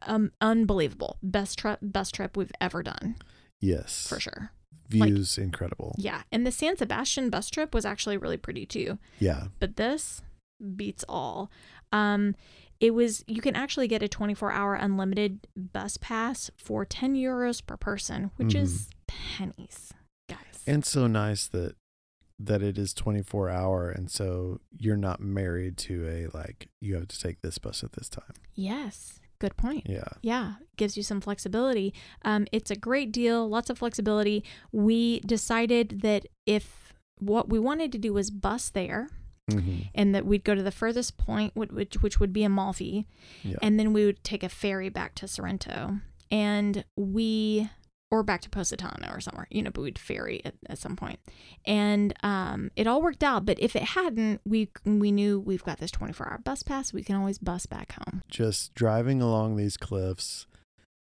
[0.03, 1.18] um unbelievable.
[1.22, 3.16] Best trip, best trip we've ever done
[3.61, 4.51] Yes, for sure.
[4.88, 5.95] Views incredible.
[5.99, 8.99] Yeah, and the San Sebastian bus trip was actually really pretty too.
[9.18, 10.20] Yeah, but this
[10.76, 11.51] beats all.
[11.90, 12.34] Um,
[12.80, 17.64] it was you can actually get a 24 hour unlimited bus pass for 10 euros
[17.64, 19.95] per person, which is pennies,
[20.28, 20.62] guys.
[20.66, 21.76] and so nice that
[22.39, 27.09] that it is 24 hour and so you're not married to a like you have
[27.09, 28.35] to take this bus at this time.
[28.55, 29.85] Yes, good point.
[29.89, 30.09] yeah.
[30.22, 31.95] Yeah, gives you some flexibility.
[32.22, 34.45] Um, it's a great deal, lots of flexibility.
[34.72, 39.09] We decided that if what we wanted to do was bus there,
[39.51, 43.07] hmm and that we'd go to the furthest point, which which, which would be Amalfi,
[43.43, 43.57] yeah.
[43.62, 45.99] and then we would take a ferry back to Sorrento,
[46.30, 47.68] and we
[48.14, 51.18] or back to Positano or somewhere, you know, but we'd ferry at, at some point,
[51.66, 53.44] and um, it all worked out.
[53.44, 56.92] But if it hadn't, we we knew we've got this twenty four hour bus pass.
[56.92, 58.22] We can always bus back home.
[58.30, 60.46] just driving along these cliffs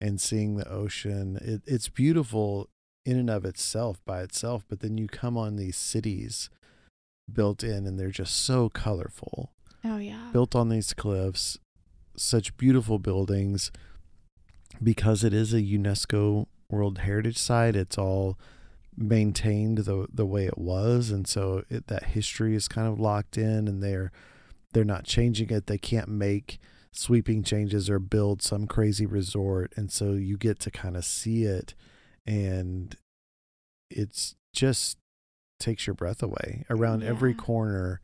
[0.01, 2.69] and seeing the ocean it, it's beautiful
[3.07, 6.51] in and of itself by itself but then you come on these cities
[7.33, 9.53] built in and they're just so colorful
[9.85, 11.59] Oh yeah, built on these cliffs,
[12.17, 13.71] such beautiful buildings.
[14.83, 18.39] Because it is a UNESCO World Heritage Site, it's all
[18.97, 23.37] maintained the the way it was, and so it, that history is kind of locked
[23.37, 24.11] in, and they're
[24.73, 25.67] they're not changing it.
[25.67, 26.59] They can't make
[26.93, 31.45] sweeping changes or build some crazy resort, and so you get to kind of see
[31.45, 31.75] it,
[32.27, 32.97] and
[33.91, 34.99] it's just
[35.61, 36.65] takes your breath away.
[36.69, 38.01] Around every corner,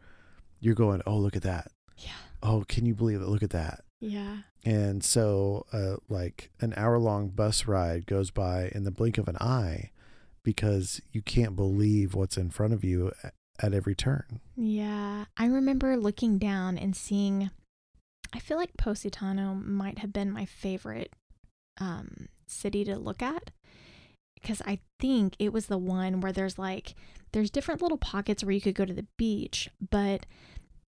[0.60, 1.72] you're going, "Oh, look at that!
[1.98, 2.10] Yeah.
[2.42, 3.28] Oh, can you believe it?
[3.28, 4.38] Look at that!" Yeah.
[4.64, 9.28] And so, uh, like an hour long bus ride goes by in the blink of
[9.28, 9.90] an eye
[10.42, 13.12] because you can't believe what's in front of you
[13.60, 14.40] at every turn.
[14.56, 15.26] Yeah.
[15.36, 17.50] I remember looking down and seeing
[18.34, 21.12] I feel like Positano might have been my favorite
[21.80, 23.50] um city to look at
[24.34, 26.94] because I think it was the one where there's like
[27.32, 30.26] there's different little pockets where you could go to the beach, but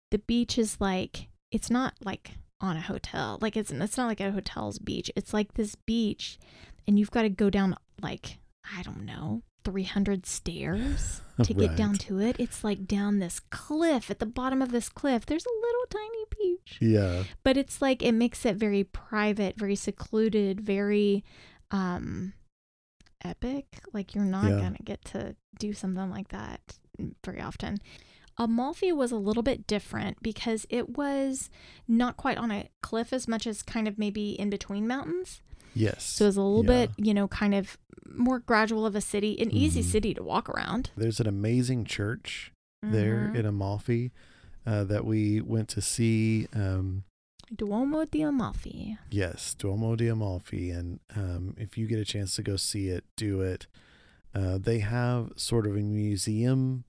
[0.09, 2.31] the beach is like it's not like
[2.63, 3.37] on a hotel.
[3.41, 5.11] Like it's it's not like a hotel's beach.
[5.15, 6.39] It's like this beach
[6.87, 8.39] and you've got to go down like
[8.77, 12.37] I don't know, 300 stairs to get down to it.
[12.39, 14.09] It's like down this cliff.
[14.09, 16.77] At the bottom of this cliff, there's a little tiny beach.
[16.79, 17.23] Yeah.
[17.43, 21.23] But it's like it makes it very private, very secluded, very
[21.71, 22.33] um
[23.23, 23.65] epic.
[23.91, 24.59] Like you're not Yeah.
[24.59, 26.61] going to get to do something like that
[27.25, 27.77] very often.
[28.37, 31.49] Amalfi was a little bit different because it was
[31.87, 35.41] not quite on a cliff as much as kind of maybe in between mountains.
[35.75, 36.03] Yes.
[36.03, 36.85] So it was a little Yeah.
[36.87, 37.77] bit, you know, kind of
[38.07, 39.85] more gradual of a city, an easy Mhm.
[39.85, 40.91] city to walk around.
[40.95, 43.35] There's an amazing church there Mhm.
[43.35, 44.11] in Amalfi
[44.65, 46.47] uh, that we went to see.
[46.53, 47.03] Um,
[47.53, 48.97] Duomo di Amalfi.
[49.11, 50.69] yes, Duomo di Amalfi.
[50.71, 53.67] And um, if you get a chance to go see it, do it.
[54.33, 56.85] Uh, they have sort of a museum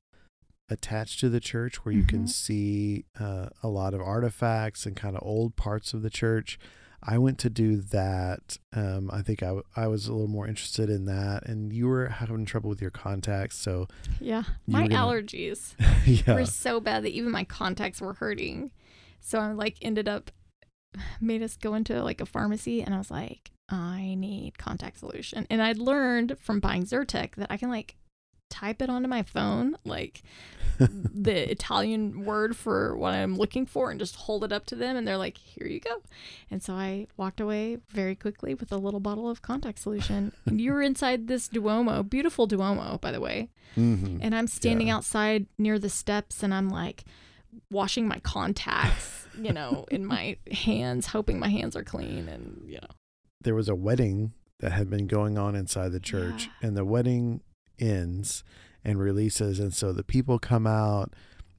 [0.70, 2.28] attached to the church where you can Mhm.
[2.30, 6.58] see uh, a lot of artifacts and kind of old parts of the church.
[7.06, 8.56] I went to do that.
[8.72, 11.86] Um, I think I, w- I was a little more interested in that, and you
[11.86, 13.88] were having trouble with your contacts, so
[14.20, 14.44] Yeah.
[14.66, 15.74] My gonna- allergies
[16.26, 18.70] yeah, were so bad that even my contacts were hurting.
[19.20, 20.30] So I like ended up
[21.20, 25.44] made us go into like a pharmacy and I was like, I need contact solution.
[25.50, 27.96] And I'd learned from buying Zyrtec that I can like
[28.54, 30.22] type it onto my phone, like
[30.78, 34.96] the Italian word for what I'm looking for and just hold it up to them
[34.96, 36.02] and they're like, here you go.
[36.50, 40.32] And so I walked away very quickly with a little bottle of contact solution.
[40.46, 43.50] and you were inside this Duomo, beautiful Duomo, by the way.
[43.76, 44.18] Mhm.
[44.22, 44.96] And I'm standing Yeah.
[44.96, 47.04] outside near the steps and I'm like
[47.70, 52.78] washing my contacts, you know, in my hands, hoping my hands are clean and, you
[52.82, 52.88] know.
[53.40, 56.68] there was a wedding that had been going on inside the church, Yeah.
[56.68, 57.42] and the wedding
[57.78, 58.44] ends
[58.84, 61.12] and releases, and so the people come out,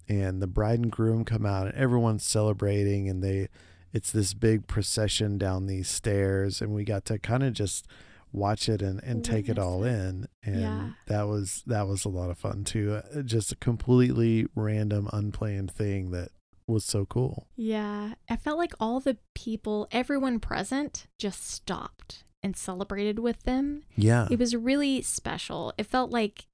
[0.08, 3.48] and the bride and groom come out, and everyone's celebrating, and they,
[3.94, 7.88] it's this big procession down these stairs, and we got to kind of just
[8.32, 10.28] watch it and, and take it all in.
[10.44, 10.90] And Yeah.
[11.08, 12.96] that was that was a lot of fun too.
[13.16, 16.30] Uh, just a completely random unplanned thing that
[16.68, 17.48] was so cool.
[17.56, 18.16] Yeah.
[18.30, 23.82] I felt like all the people, everyone present just stopped and celebrated with them.
[23.98, 25.74] yeah It was really special.
[25.78, 26.46] It felt like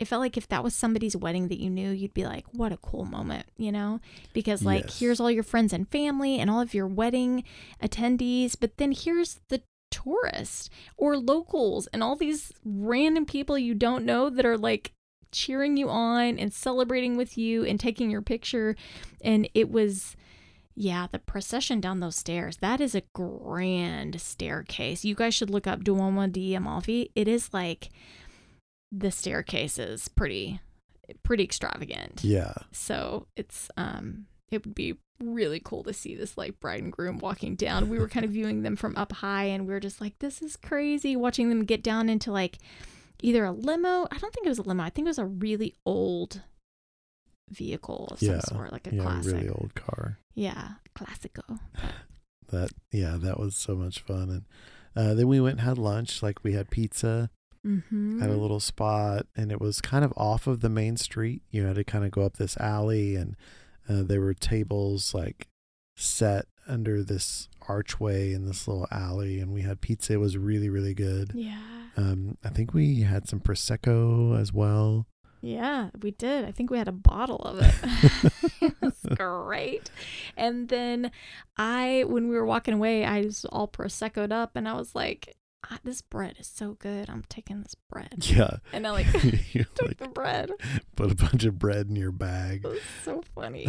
[0.00, 2.72] it felt like if that was somebody's wedding that you knew, you'd be like, what
[2.72, 4.00] a cool moment, you know?
[4.32, 4.98] Because, like, Yes.
[4.98, 7.44] here's all your friends and family and all of your wedding
[7.80, 9.62] attendees, but then here's the
[9.92, 14.92] tourists or locals and all these random people you don't know that are like
[15.30, 18.74] cheering you on and celebrating with you and taking your picture.
[19.22, 20.16] And it was.
[20.76, 22.56] Yeah, the procession down those stairs.
[22.58, 25.04] That is a grand staircase.
[25.04, 27.12] You guys should look up Duomo di Amalfi.
[27.14, 27.90] It is like
[28.90, 30.60] the staircase is pretty
[31.22, 32.24] pretty extravagant.
[32.24, 36.92] yeah So it's um it would be really cool to see this like bride and
[36.92, 37.88] groom walking down.
[37.88, 40.42] We were kind of viewing them from up high and we were just like, this
[40.42, 42.58] is crazy watching them get down into like
[43.22, 44.06] either a limo.
[44.10, 44.82] I don't think it was a limo.
[44.82, 46.42] I think it was a really old
[47.50, 49.32] vehicle of some Yeah, sort, like a yeah classic.
[49.34, 51.58] really old car Yeah, classico.
[52.50, 54.42] that yeah that was so much fun and
[54.96, 57.30] uh, then we went and had lunch like we had pizza
[57.66, 58.22] Mm-hmm.
[58.22, 61.64] at a little spot and it was kind of off of the main street you
[61.64, 63.36] had to kind of go up this alley and
[63.88, 65.48] uh, there were tables like
[65.96, 70.68] set under this archway in this little alley and we had pizza it was really
[70.68, 71.58] really good Yeah.
[71.96, 75.06] um i think we had some prosecco as well
[75.46, 76.44] Yeah, we did.
[76.46, 78.32] I think we had a bottle of it.
[78.62, 79.90] it was great.
[80.38, 81.10] And then
[81.58, 85.36] I, when we were walking away, I was all proseccoed up and I was like,
[85.70, 87.10] ah, this bread is so good.
[87.10, 88.14] I'm taking this bread.
[88.20, 90.50] yeah And I like took like the bread.
[90.96, 93.68] put a bunch of bread in your bag It was so funny.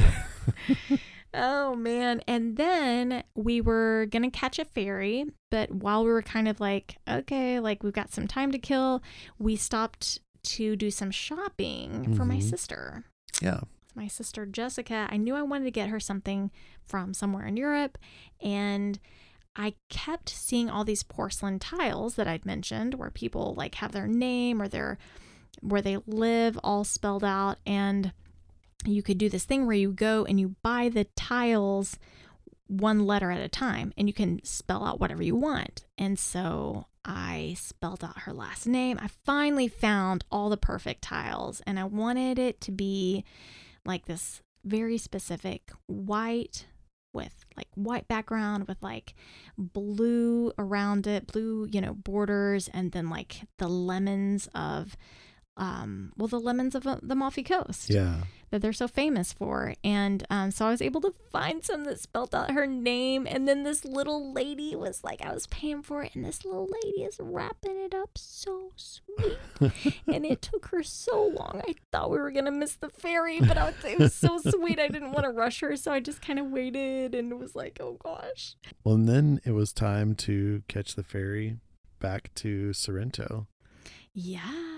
[1.33, 2.21] oh man.
[2.27, 6.59] And then we were going to catch a ferry, but while we were kind of
[6.61, 9.03] like, okay, like we've got some time to kill,
[9.39, 12.43] we stopped to do some shopping for my Mhm.
[12.49, 13.03] sister.
[13.41, 13.61] yeah
[13.95, 16.51] My sister Jessica, I knew I wanted to get her something
[16.83, 17.97] from somewhere in Europe
[18.41, 18.99] and
[19.55, 24.07] I kept seeing all these porcelain tiles that I'd mentioned where people like have their
[24.07, 24.97] name or their
[25.61, 28.11] where they live all spelled out and
[28.85, 31.97] you could do this thing where you go and you buy the tiles
[32.67, 35.85] one letter at a time and you can spell out whatever you want.
[35.97, 38.97] And so I spelled out her last name.
[39.01, 43.23] I finally found all the perfect tiles and I wanted it to be
[43.85, 46.65] like this very specific white
[47.13, 49.13] with like white background with like
[49.57, 54.97] blue around it, blue, you know, borders and then like the lemons of
[55.57, 58.23] um well the lemons of uh, the Amalfi Coast Yeah.
[58.51, 59.73] that they're so famous for.
[59.83, 63.25] And um, so I was able to find some that spelled out her name.
[63.29, 66.67] And then this little lady was like, I was paying for it, and this little
[66.83, 69.37] lady is wrapping it up so sweet.
[70.07, 71.61] and it took her so long.
[71.67, 74.37] I thought we were going to miss the ferry, but I was, it was so
[74.37, 74.79] sweet.
[74.79, 75.75] I didn't want to rush her.
[75.75, 78.55] So I just kind of waited and was like, oh gosh.
[78.83, 81.57] Well, and then it was time to catch the ferry
[81.99, 83.47] back to Sorrento.
[84.13, 84.74] Yeah.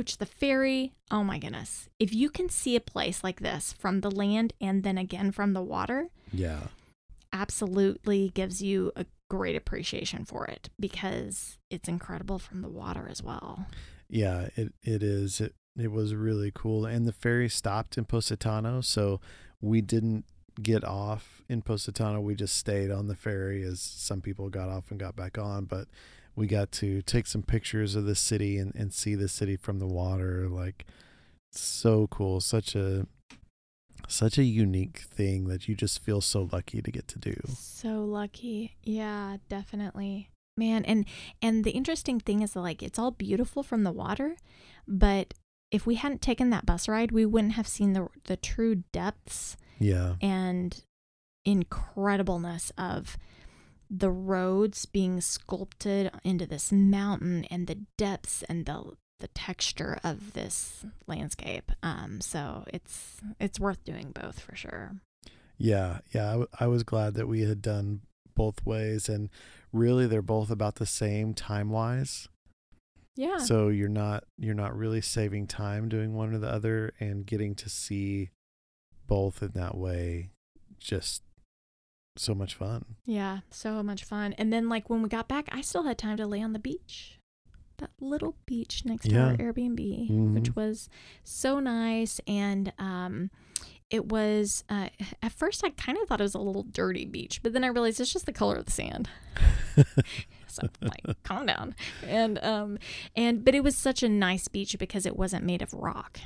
[0.00, 1.90] Which the ferry, oh my goodness.
[1.98, 5.52] If you can see a place like this from the land and then again from
[5.52, 6.68] the water, Yeah.
[7.34, 13.22] absolutely gives you a great appreciation for it because it's incredible from the water as
[13.22, 13.66] well.
[14.08, 15.38] Yeah, it, it is.
[15.38, 16.86] It, it was really cool.
[16.86, 18.80] And the ferry stopped in Positano.
[18.80, 19.20] So
[19.60, 20.24] we didn't
[20.62, 22.22] get off in Positano.
[22.22, 25.66] We just stayed on the ferry as some people got off and got back on.
[25.66, 25.88] But
[26.40, 29.78] we got to take some pictures of the city and, and see the city from
[29.78, 30.48] the water.
[30.48, 30.86] Like,
[31.52, 32.40] so cool.
[32.40, 33.06] Such a.
[34.08, 37.34] Such a unique thing that you just feel so lucky to get to do.
[37.56, 38.76] So lucky.
[38.82, 40.30] Yeah, definitely.
[40.56, 41.04] Man, and
[41.42, 44.36] and the interesting thing is like it's all beautiful from the water,
[44.88, 45.34] but
[45.70, 49.56] if we hadn't taken that bus ride, we wouldn't have seen the the true depths
[49.78, 50.14] Yeah.
[50.20, 50.82] and
[51.46, 53.16] incredibleness of
[53.90, 60.32] the roads being sculpted into this mountain and the depths and the the texture of
[60.32, 61.72] this landscape.
[61.82, 64.92] Um, so it's it's worth doing both for sure.
[65.58, 68.00] Yeah, yeah, I, w- I was glad that we had done
[68.34, 69.28] both ways, and
[69.74, 72.28] really, they're both about the same time wise.
[73.14, 73.38] Yeah.
[73.38, 77.54] So you're not you're not really saving time doing one or the other, and getting
[77.56, 78.30] to see
[79.06, 80.30] both in that way,
[80.78, 81.22] just
[82.16, 82.84] so much fun.
[83.04, 84.32] Yeah, so much fun.
[84.34, 86.58] And then like when we got back, I still had time to lay on the
[86.58, 87.18] beach.
[87.78, 89.36] That little beach next to our Yeah.
[89.38, 90.34] Airbnb, Mhm.
[90.34, 90.88] which was
[91.24, 93.30] so nice and um
[93.88, 94.88] it was uh,
[95.20, 97.68] at first I kind of thought it was a little dirty beach, but then I
[97.68, 99.08] realized it's just the color of the sand.
[100.46, 101.74] so like calm down.
[102.06, 102.78] And um
[103.16, 106.20] and but it was such a nice beach because it wasn't made of rock.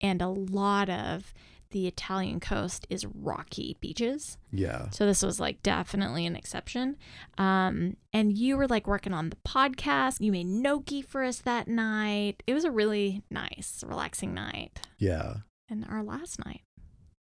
[0.00, 1.34] And a lot of
[1.72, 4.38] the Italian coast is rocky beaches.
[4.52, 6.96] Yeah, So this was like definitely an exception.
[7.38, 10.20] Um, and you were like working on the podcast.
[10.20, 12.42] You made gnocchi for us that night.
[12.46, 14.80] It was a really nice, relaxing night.
[14.98, 15.34] yeah,
[15.68, 16.60] And our last night.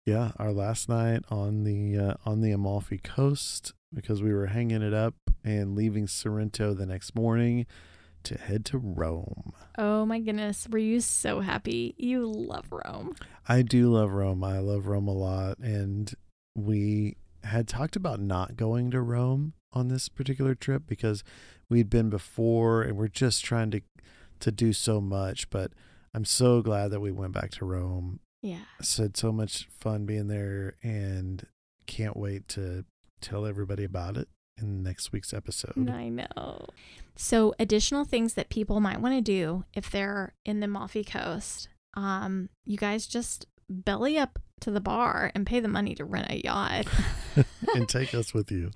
[0.06, 0.32] yeah.
[0.38, 4.92] Our last night on the uh, on the Amalfi Coast because we were hanging it
[4.92, 5.14] up
[5.44, 7.64] and leaving Sorrento the next morning
[8.24, 9.52] to head to Rome.
[9.78, 10.66] Oh my goodness.
[10.70, 11.94] Were you so happy?
[11.98, 13.14] You love Rome.
[13.48, 14.42] I do love Rome.
[14.42, 15.58] I love Rome a lot.
[15.58, 16.12] And
[16.54, 21.24] we had talked about not going to Rome on this particular trip because
[21.68, 23.80] we'd been before and we're just trying to
[24.40, 25.48] to do so much.
[25.50, 25.72] But
[26.12, 28.20] I'm so glad that we went back to Rome.
[28.42, 28.64] Yeah.
[28.80, 31.46] I had so much fun being there and
[31.86, 32.84] can't wait to
[33.20, 34.28] tell everybody about it
[34.58, 35.88] in next week's episode.
[35.90, 36.66] I know.
[37.16, 41.68] So, additional things that people might want to do if they're in the Amalfi Coast,
[41.94, 46.30] um, you guys just belly up to the bar and pay the money to rent
[46.30, 46.86] a yacht.
[47.74, 48.70] and take us with you.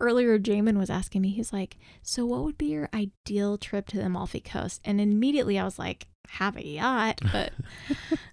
[0.00, 3.96] Earlier, Jamin was asking me, he's like, So, what would be your ideal trip to
[3.96, 4.80] the Amalfi Coast?
[4.84, 7.52] And immediately I was like, Have a yacht, but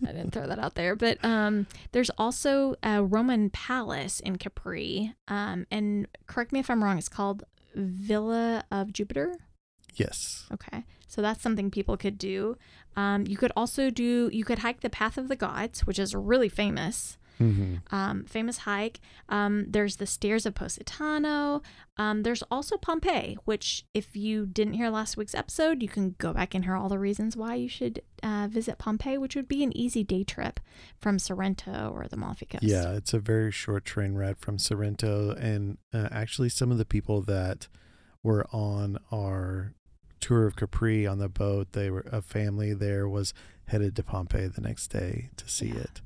[0.04, 0.96] I didn't throw that out there.
[0.96, 5.14] But um, there's also a Roman palace in Capri.
[5.28, 7.44] Um, and correct me if I'm wrong, it's called
[7.76, 9.36] Villa of Jupiter.
[9.96, 10.46] Yes.
[10.54, 10.86] Okay.
[11.08, 12.56] So that's something people could do.
[12.96, 16.16] Um, you could also do, you could hike the Path of the Gods, which is
[16.16, 19.00] really famous hmm um, famous hike.
[19.30, 21.62] Um, there's the Stairs of Positano.
[21.98, 26.34] Um, there's also Pompeii, which, if you didn't hear last week's episode, you can go
[26.34, 29.64] back and hear all the reasons why you should uh, visit Pompeii, which would be
[29.64, 30.60] an easy day trip
[31.00, 32.64] from Sorrento or the Amalfi Coast.
[32.64, 35.32] Yeah, it's a very short train ride from Sorrento.
[35.32, 37.68] And uh, actually, some of the people that
[38.24, 39.74] were on our
[40.20, 43.34] tour of Capri on the boat, they were a family there was
[43.66, 45.80] headed to Pompeii the next day to see Yeah.
[45.82, 46.02] it.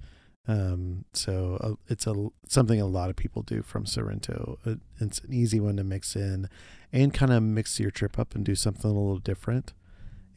[0.47, 4.59] Um, so uh, it's a something a lot of people do from Sorrento.
[4.65, 6.49] Uh, it's an easy one to mix in,
[6.93, 9.73] and kind of mix your trip up and do something a little different.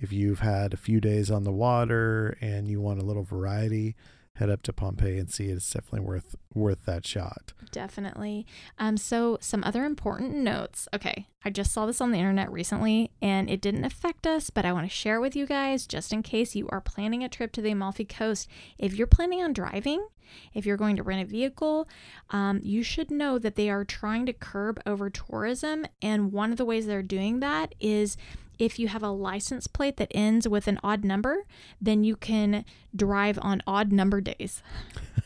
[0.01, 3.97] if you've had a few days on the water and you want a little variety,
[4.39, 5.57] head up to Pompeii and see it.
[5.57, 7.53] It's definitely worth worth that shot.
[7.71, 8.47] Definitely.
[8.79, 10.89] Um, so some other important notes.
[10.95, 14.65] Okay, I just saw this on the internet recently and it didn't affect us, but
[14.65, 17.53] I want to share with you guys just in case you are planning a trip
[17.53, 18.49] to the Amalfi Coast.
[18.79, 20.07] If you're planning on driving,
[20.55, 21.89] if you're going to rent a vehicle,
[22.31, 25.87] um, you should know that they are trying to curb over tourism.
[26.03, 28.17] And one of the ways they're doing that is
[28.59, 31.45] if you have a license plate that ends with an odd number,
[31.81, 34.63] then you can drive on odd number days.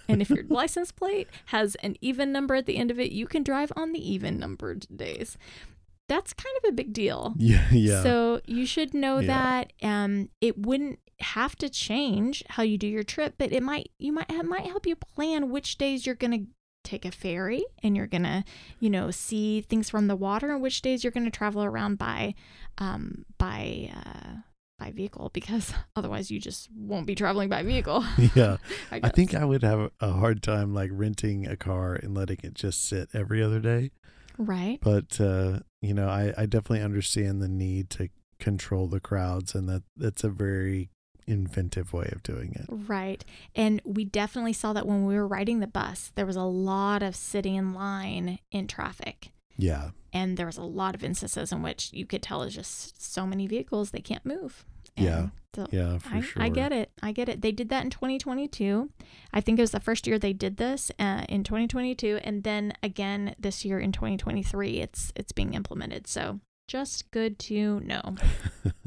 [0.08, 3.26] and if your license plate has an even number at the end of it, you
[3.26, 5.36] can drive on the even numbered days.
[6.08, 7.34] That's kind of a big deal.
[7.38, 8.02] Yeah, yeah.
[8.02, 9.26] So you should know Yeah.
[9.28, 13.90] that um, it wouldn't have to change how you do your trip, but it might
[13.98, 16.40] you might it might help you plan which days you're gonna
[16.84, 18.44] take a ferry and you're gonna
[18.80, 22.34] you know see things from the water, and which days you're gonna travel around by
[22.78, 24.36] um, by uh,
[24.78, 28.04] by vehicle because otherwise you just won't be traveling by vehicle.
[28.34, 28.56] yeah.
[28.90, 32.38] I, I think I would have a hard time like renting a car and letting
[32.42, 33.90] it just sit every other day.
[34.38, 34.78] right.
[34.82, 38.08] But uh, you know, I, I definitely understand the need to
[38.38, 40.90] control the crowds and that that's a very
[41.26, 42.66] inventive way of doing it.
[42.68, 43.24] Right.
[43.54, 47.02] And we definitely saw that when we were riding the bus, there was a lot
[47.02, 49.30] of sitting in line in traffic.
[49.56, 49.90] Yeah.
[50.12, 53.26] And there was a lot of instances in which you could tell it's just so
[53.26, 54.64] many vehicles they can't move.
[54.96, 55.26] And Yeah.
[55.54, 56.42] So Yeah, for I, sure.
[56.42, 56.90] I get it.
[57.02, 57.42] I get it.
[57.42, 58.90] They did that in 2022.
[59.32, 62.72] I think it was the first year they did this uh, in 2022, and then
[62.82, 64.80] again this year in 2023.
[64.80, 66.06] It's it's being implemented.
[66.06, 68.16] So just good to know.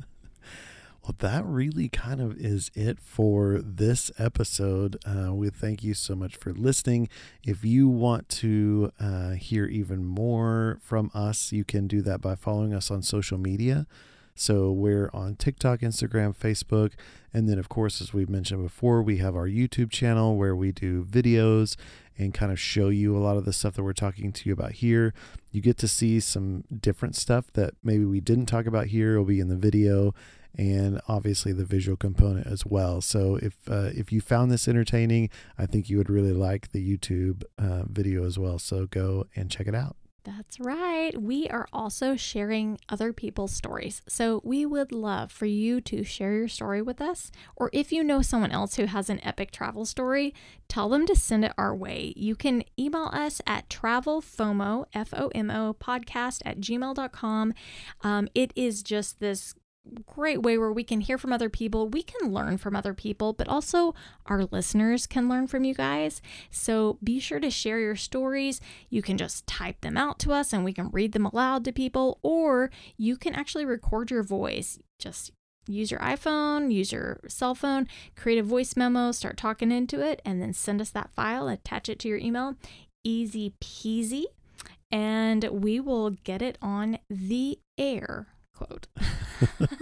[1.06, 4.98] Well, that really kind of is it for this episode.
[5.06, 7.10] Uh, we thank you so much for listening.
[7.44, 12.34] If you want to uh, hear even more from us, you can do that by
[12.34, 13.86] following us on social media.
[14.34, 16.94] So we're on TikTok, Instagram, Facebook,
[17.32, 20.72] and then, of course, as we've mentioned before, we have our YouTube channel where we
[20.72, 21.76] do videos
[22.18, 24.54] and kind of show you a lot of the stuff that we're talking to you
[24.54, 25.14] about here.
[25.52, 29.14] You get to see some different stuff that maybe we didn't talk about here.
[29.14, 30.16] It'll be in the video
[30.58, 33.02] and obviously the visual component as well.
[33.02, 36.98] So if uh, if you found this entertaining, I think you would really like the
[36.98, 38.60] YouTube uh, video as well.
[38.60, 39.96] So go and check it out.
[40.26, 41.22] That's right.
[41.22, 44.02] We are also sharing other people's stories.
[44.08, 47.32] So we would love for you to share your story with us.
[47.56, 50.34] Or if you know someone else who has an epic travel story,
[50.68, 52.12] tell them to send it our way.
[52.18, 57.54] You can email us at travelfomo, F O M O, podcast at gmail.com.
[58.02, 59.54] Um, it is just this
[60.06, 63.34] great way where we can hear from other people, we can learn from other people,
[63.34, 63.94] but also
[64.26, 66.22] our listeners can learn from you guys.
[66.50, 68.62] So be sure to share your stories.
[68.90, 71.72] You can just type them out to us and we can read them aloud to
[71.72, 74.80] people, or you can actually record your voice.
[75.00, 75.32] Just
[75.68, 80.22] use your iPhone, use your cell phone, create a voice memo, start talking into it,
[80.26, 82.56] and then send us that file, attach it to your email.
[83.04, 84.26] Easy peasy.
[84.92, 88.88] And we will get it on the air quote.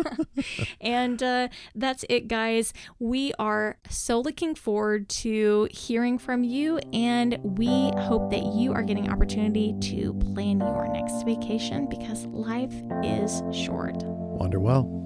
[0.82, 2.74] and uh, that's it, guys.
[3.00, 8.84] We are so looking forward to hearing from you, and we hope that you are
[8.84, 13.98] getting opportunity to plan your next vacation because life is short.
[14.04, 15.04] Wander well.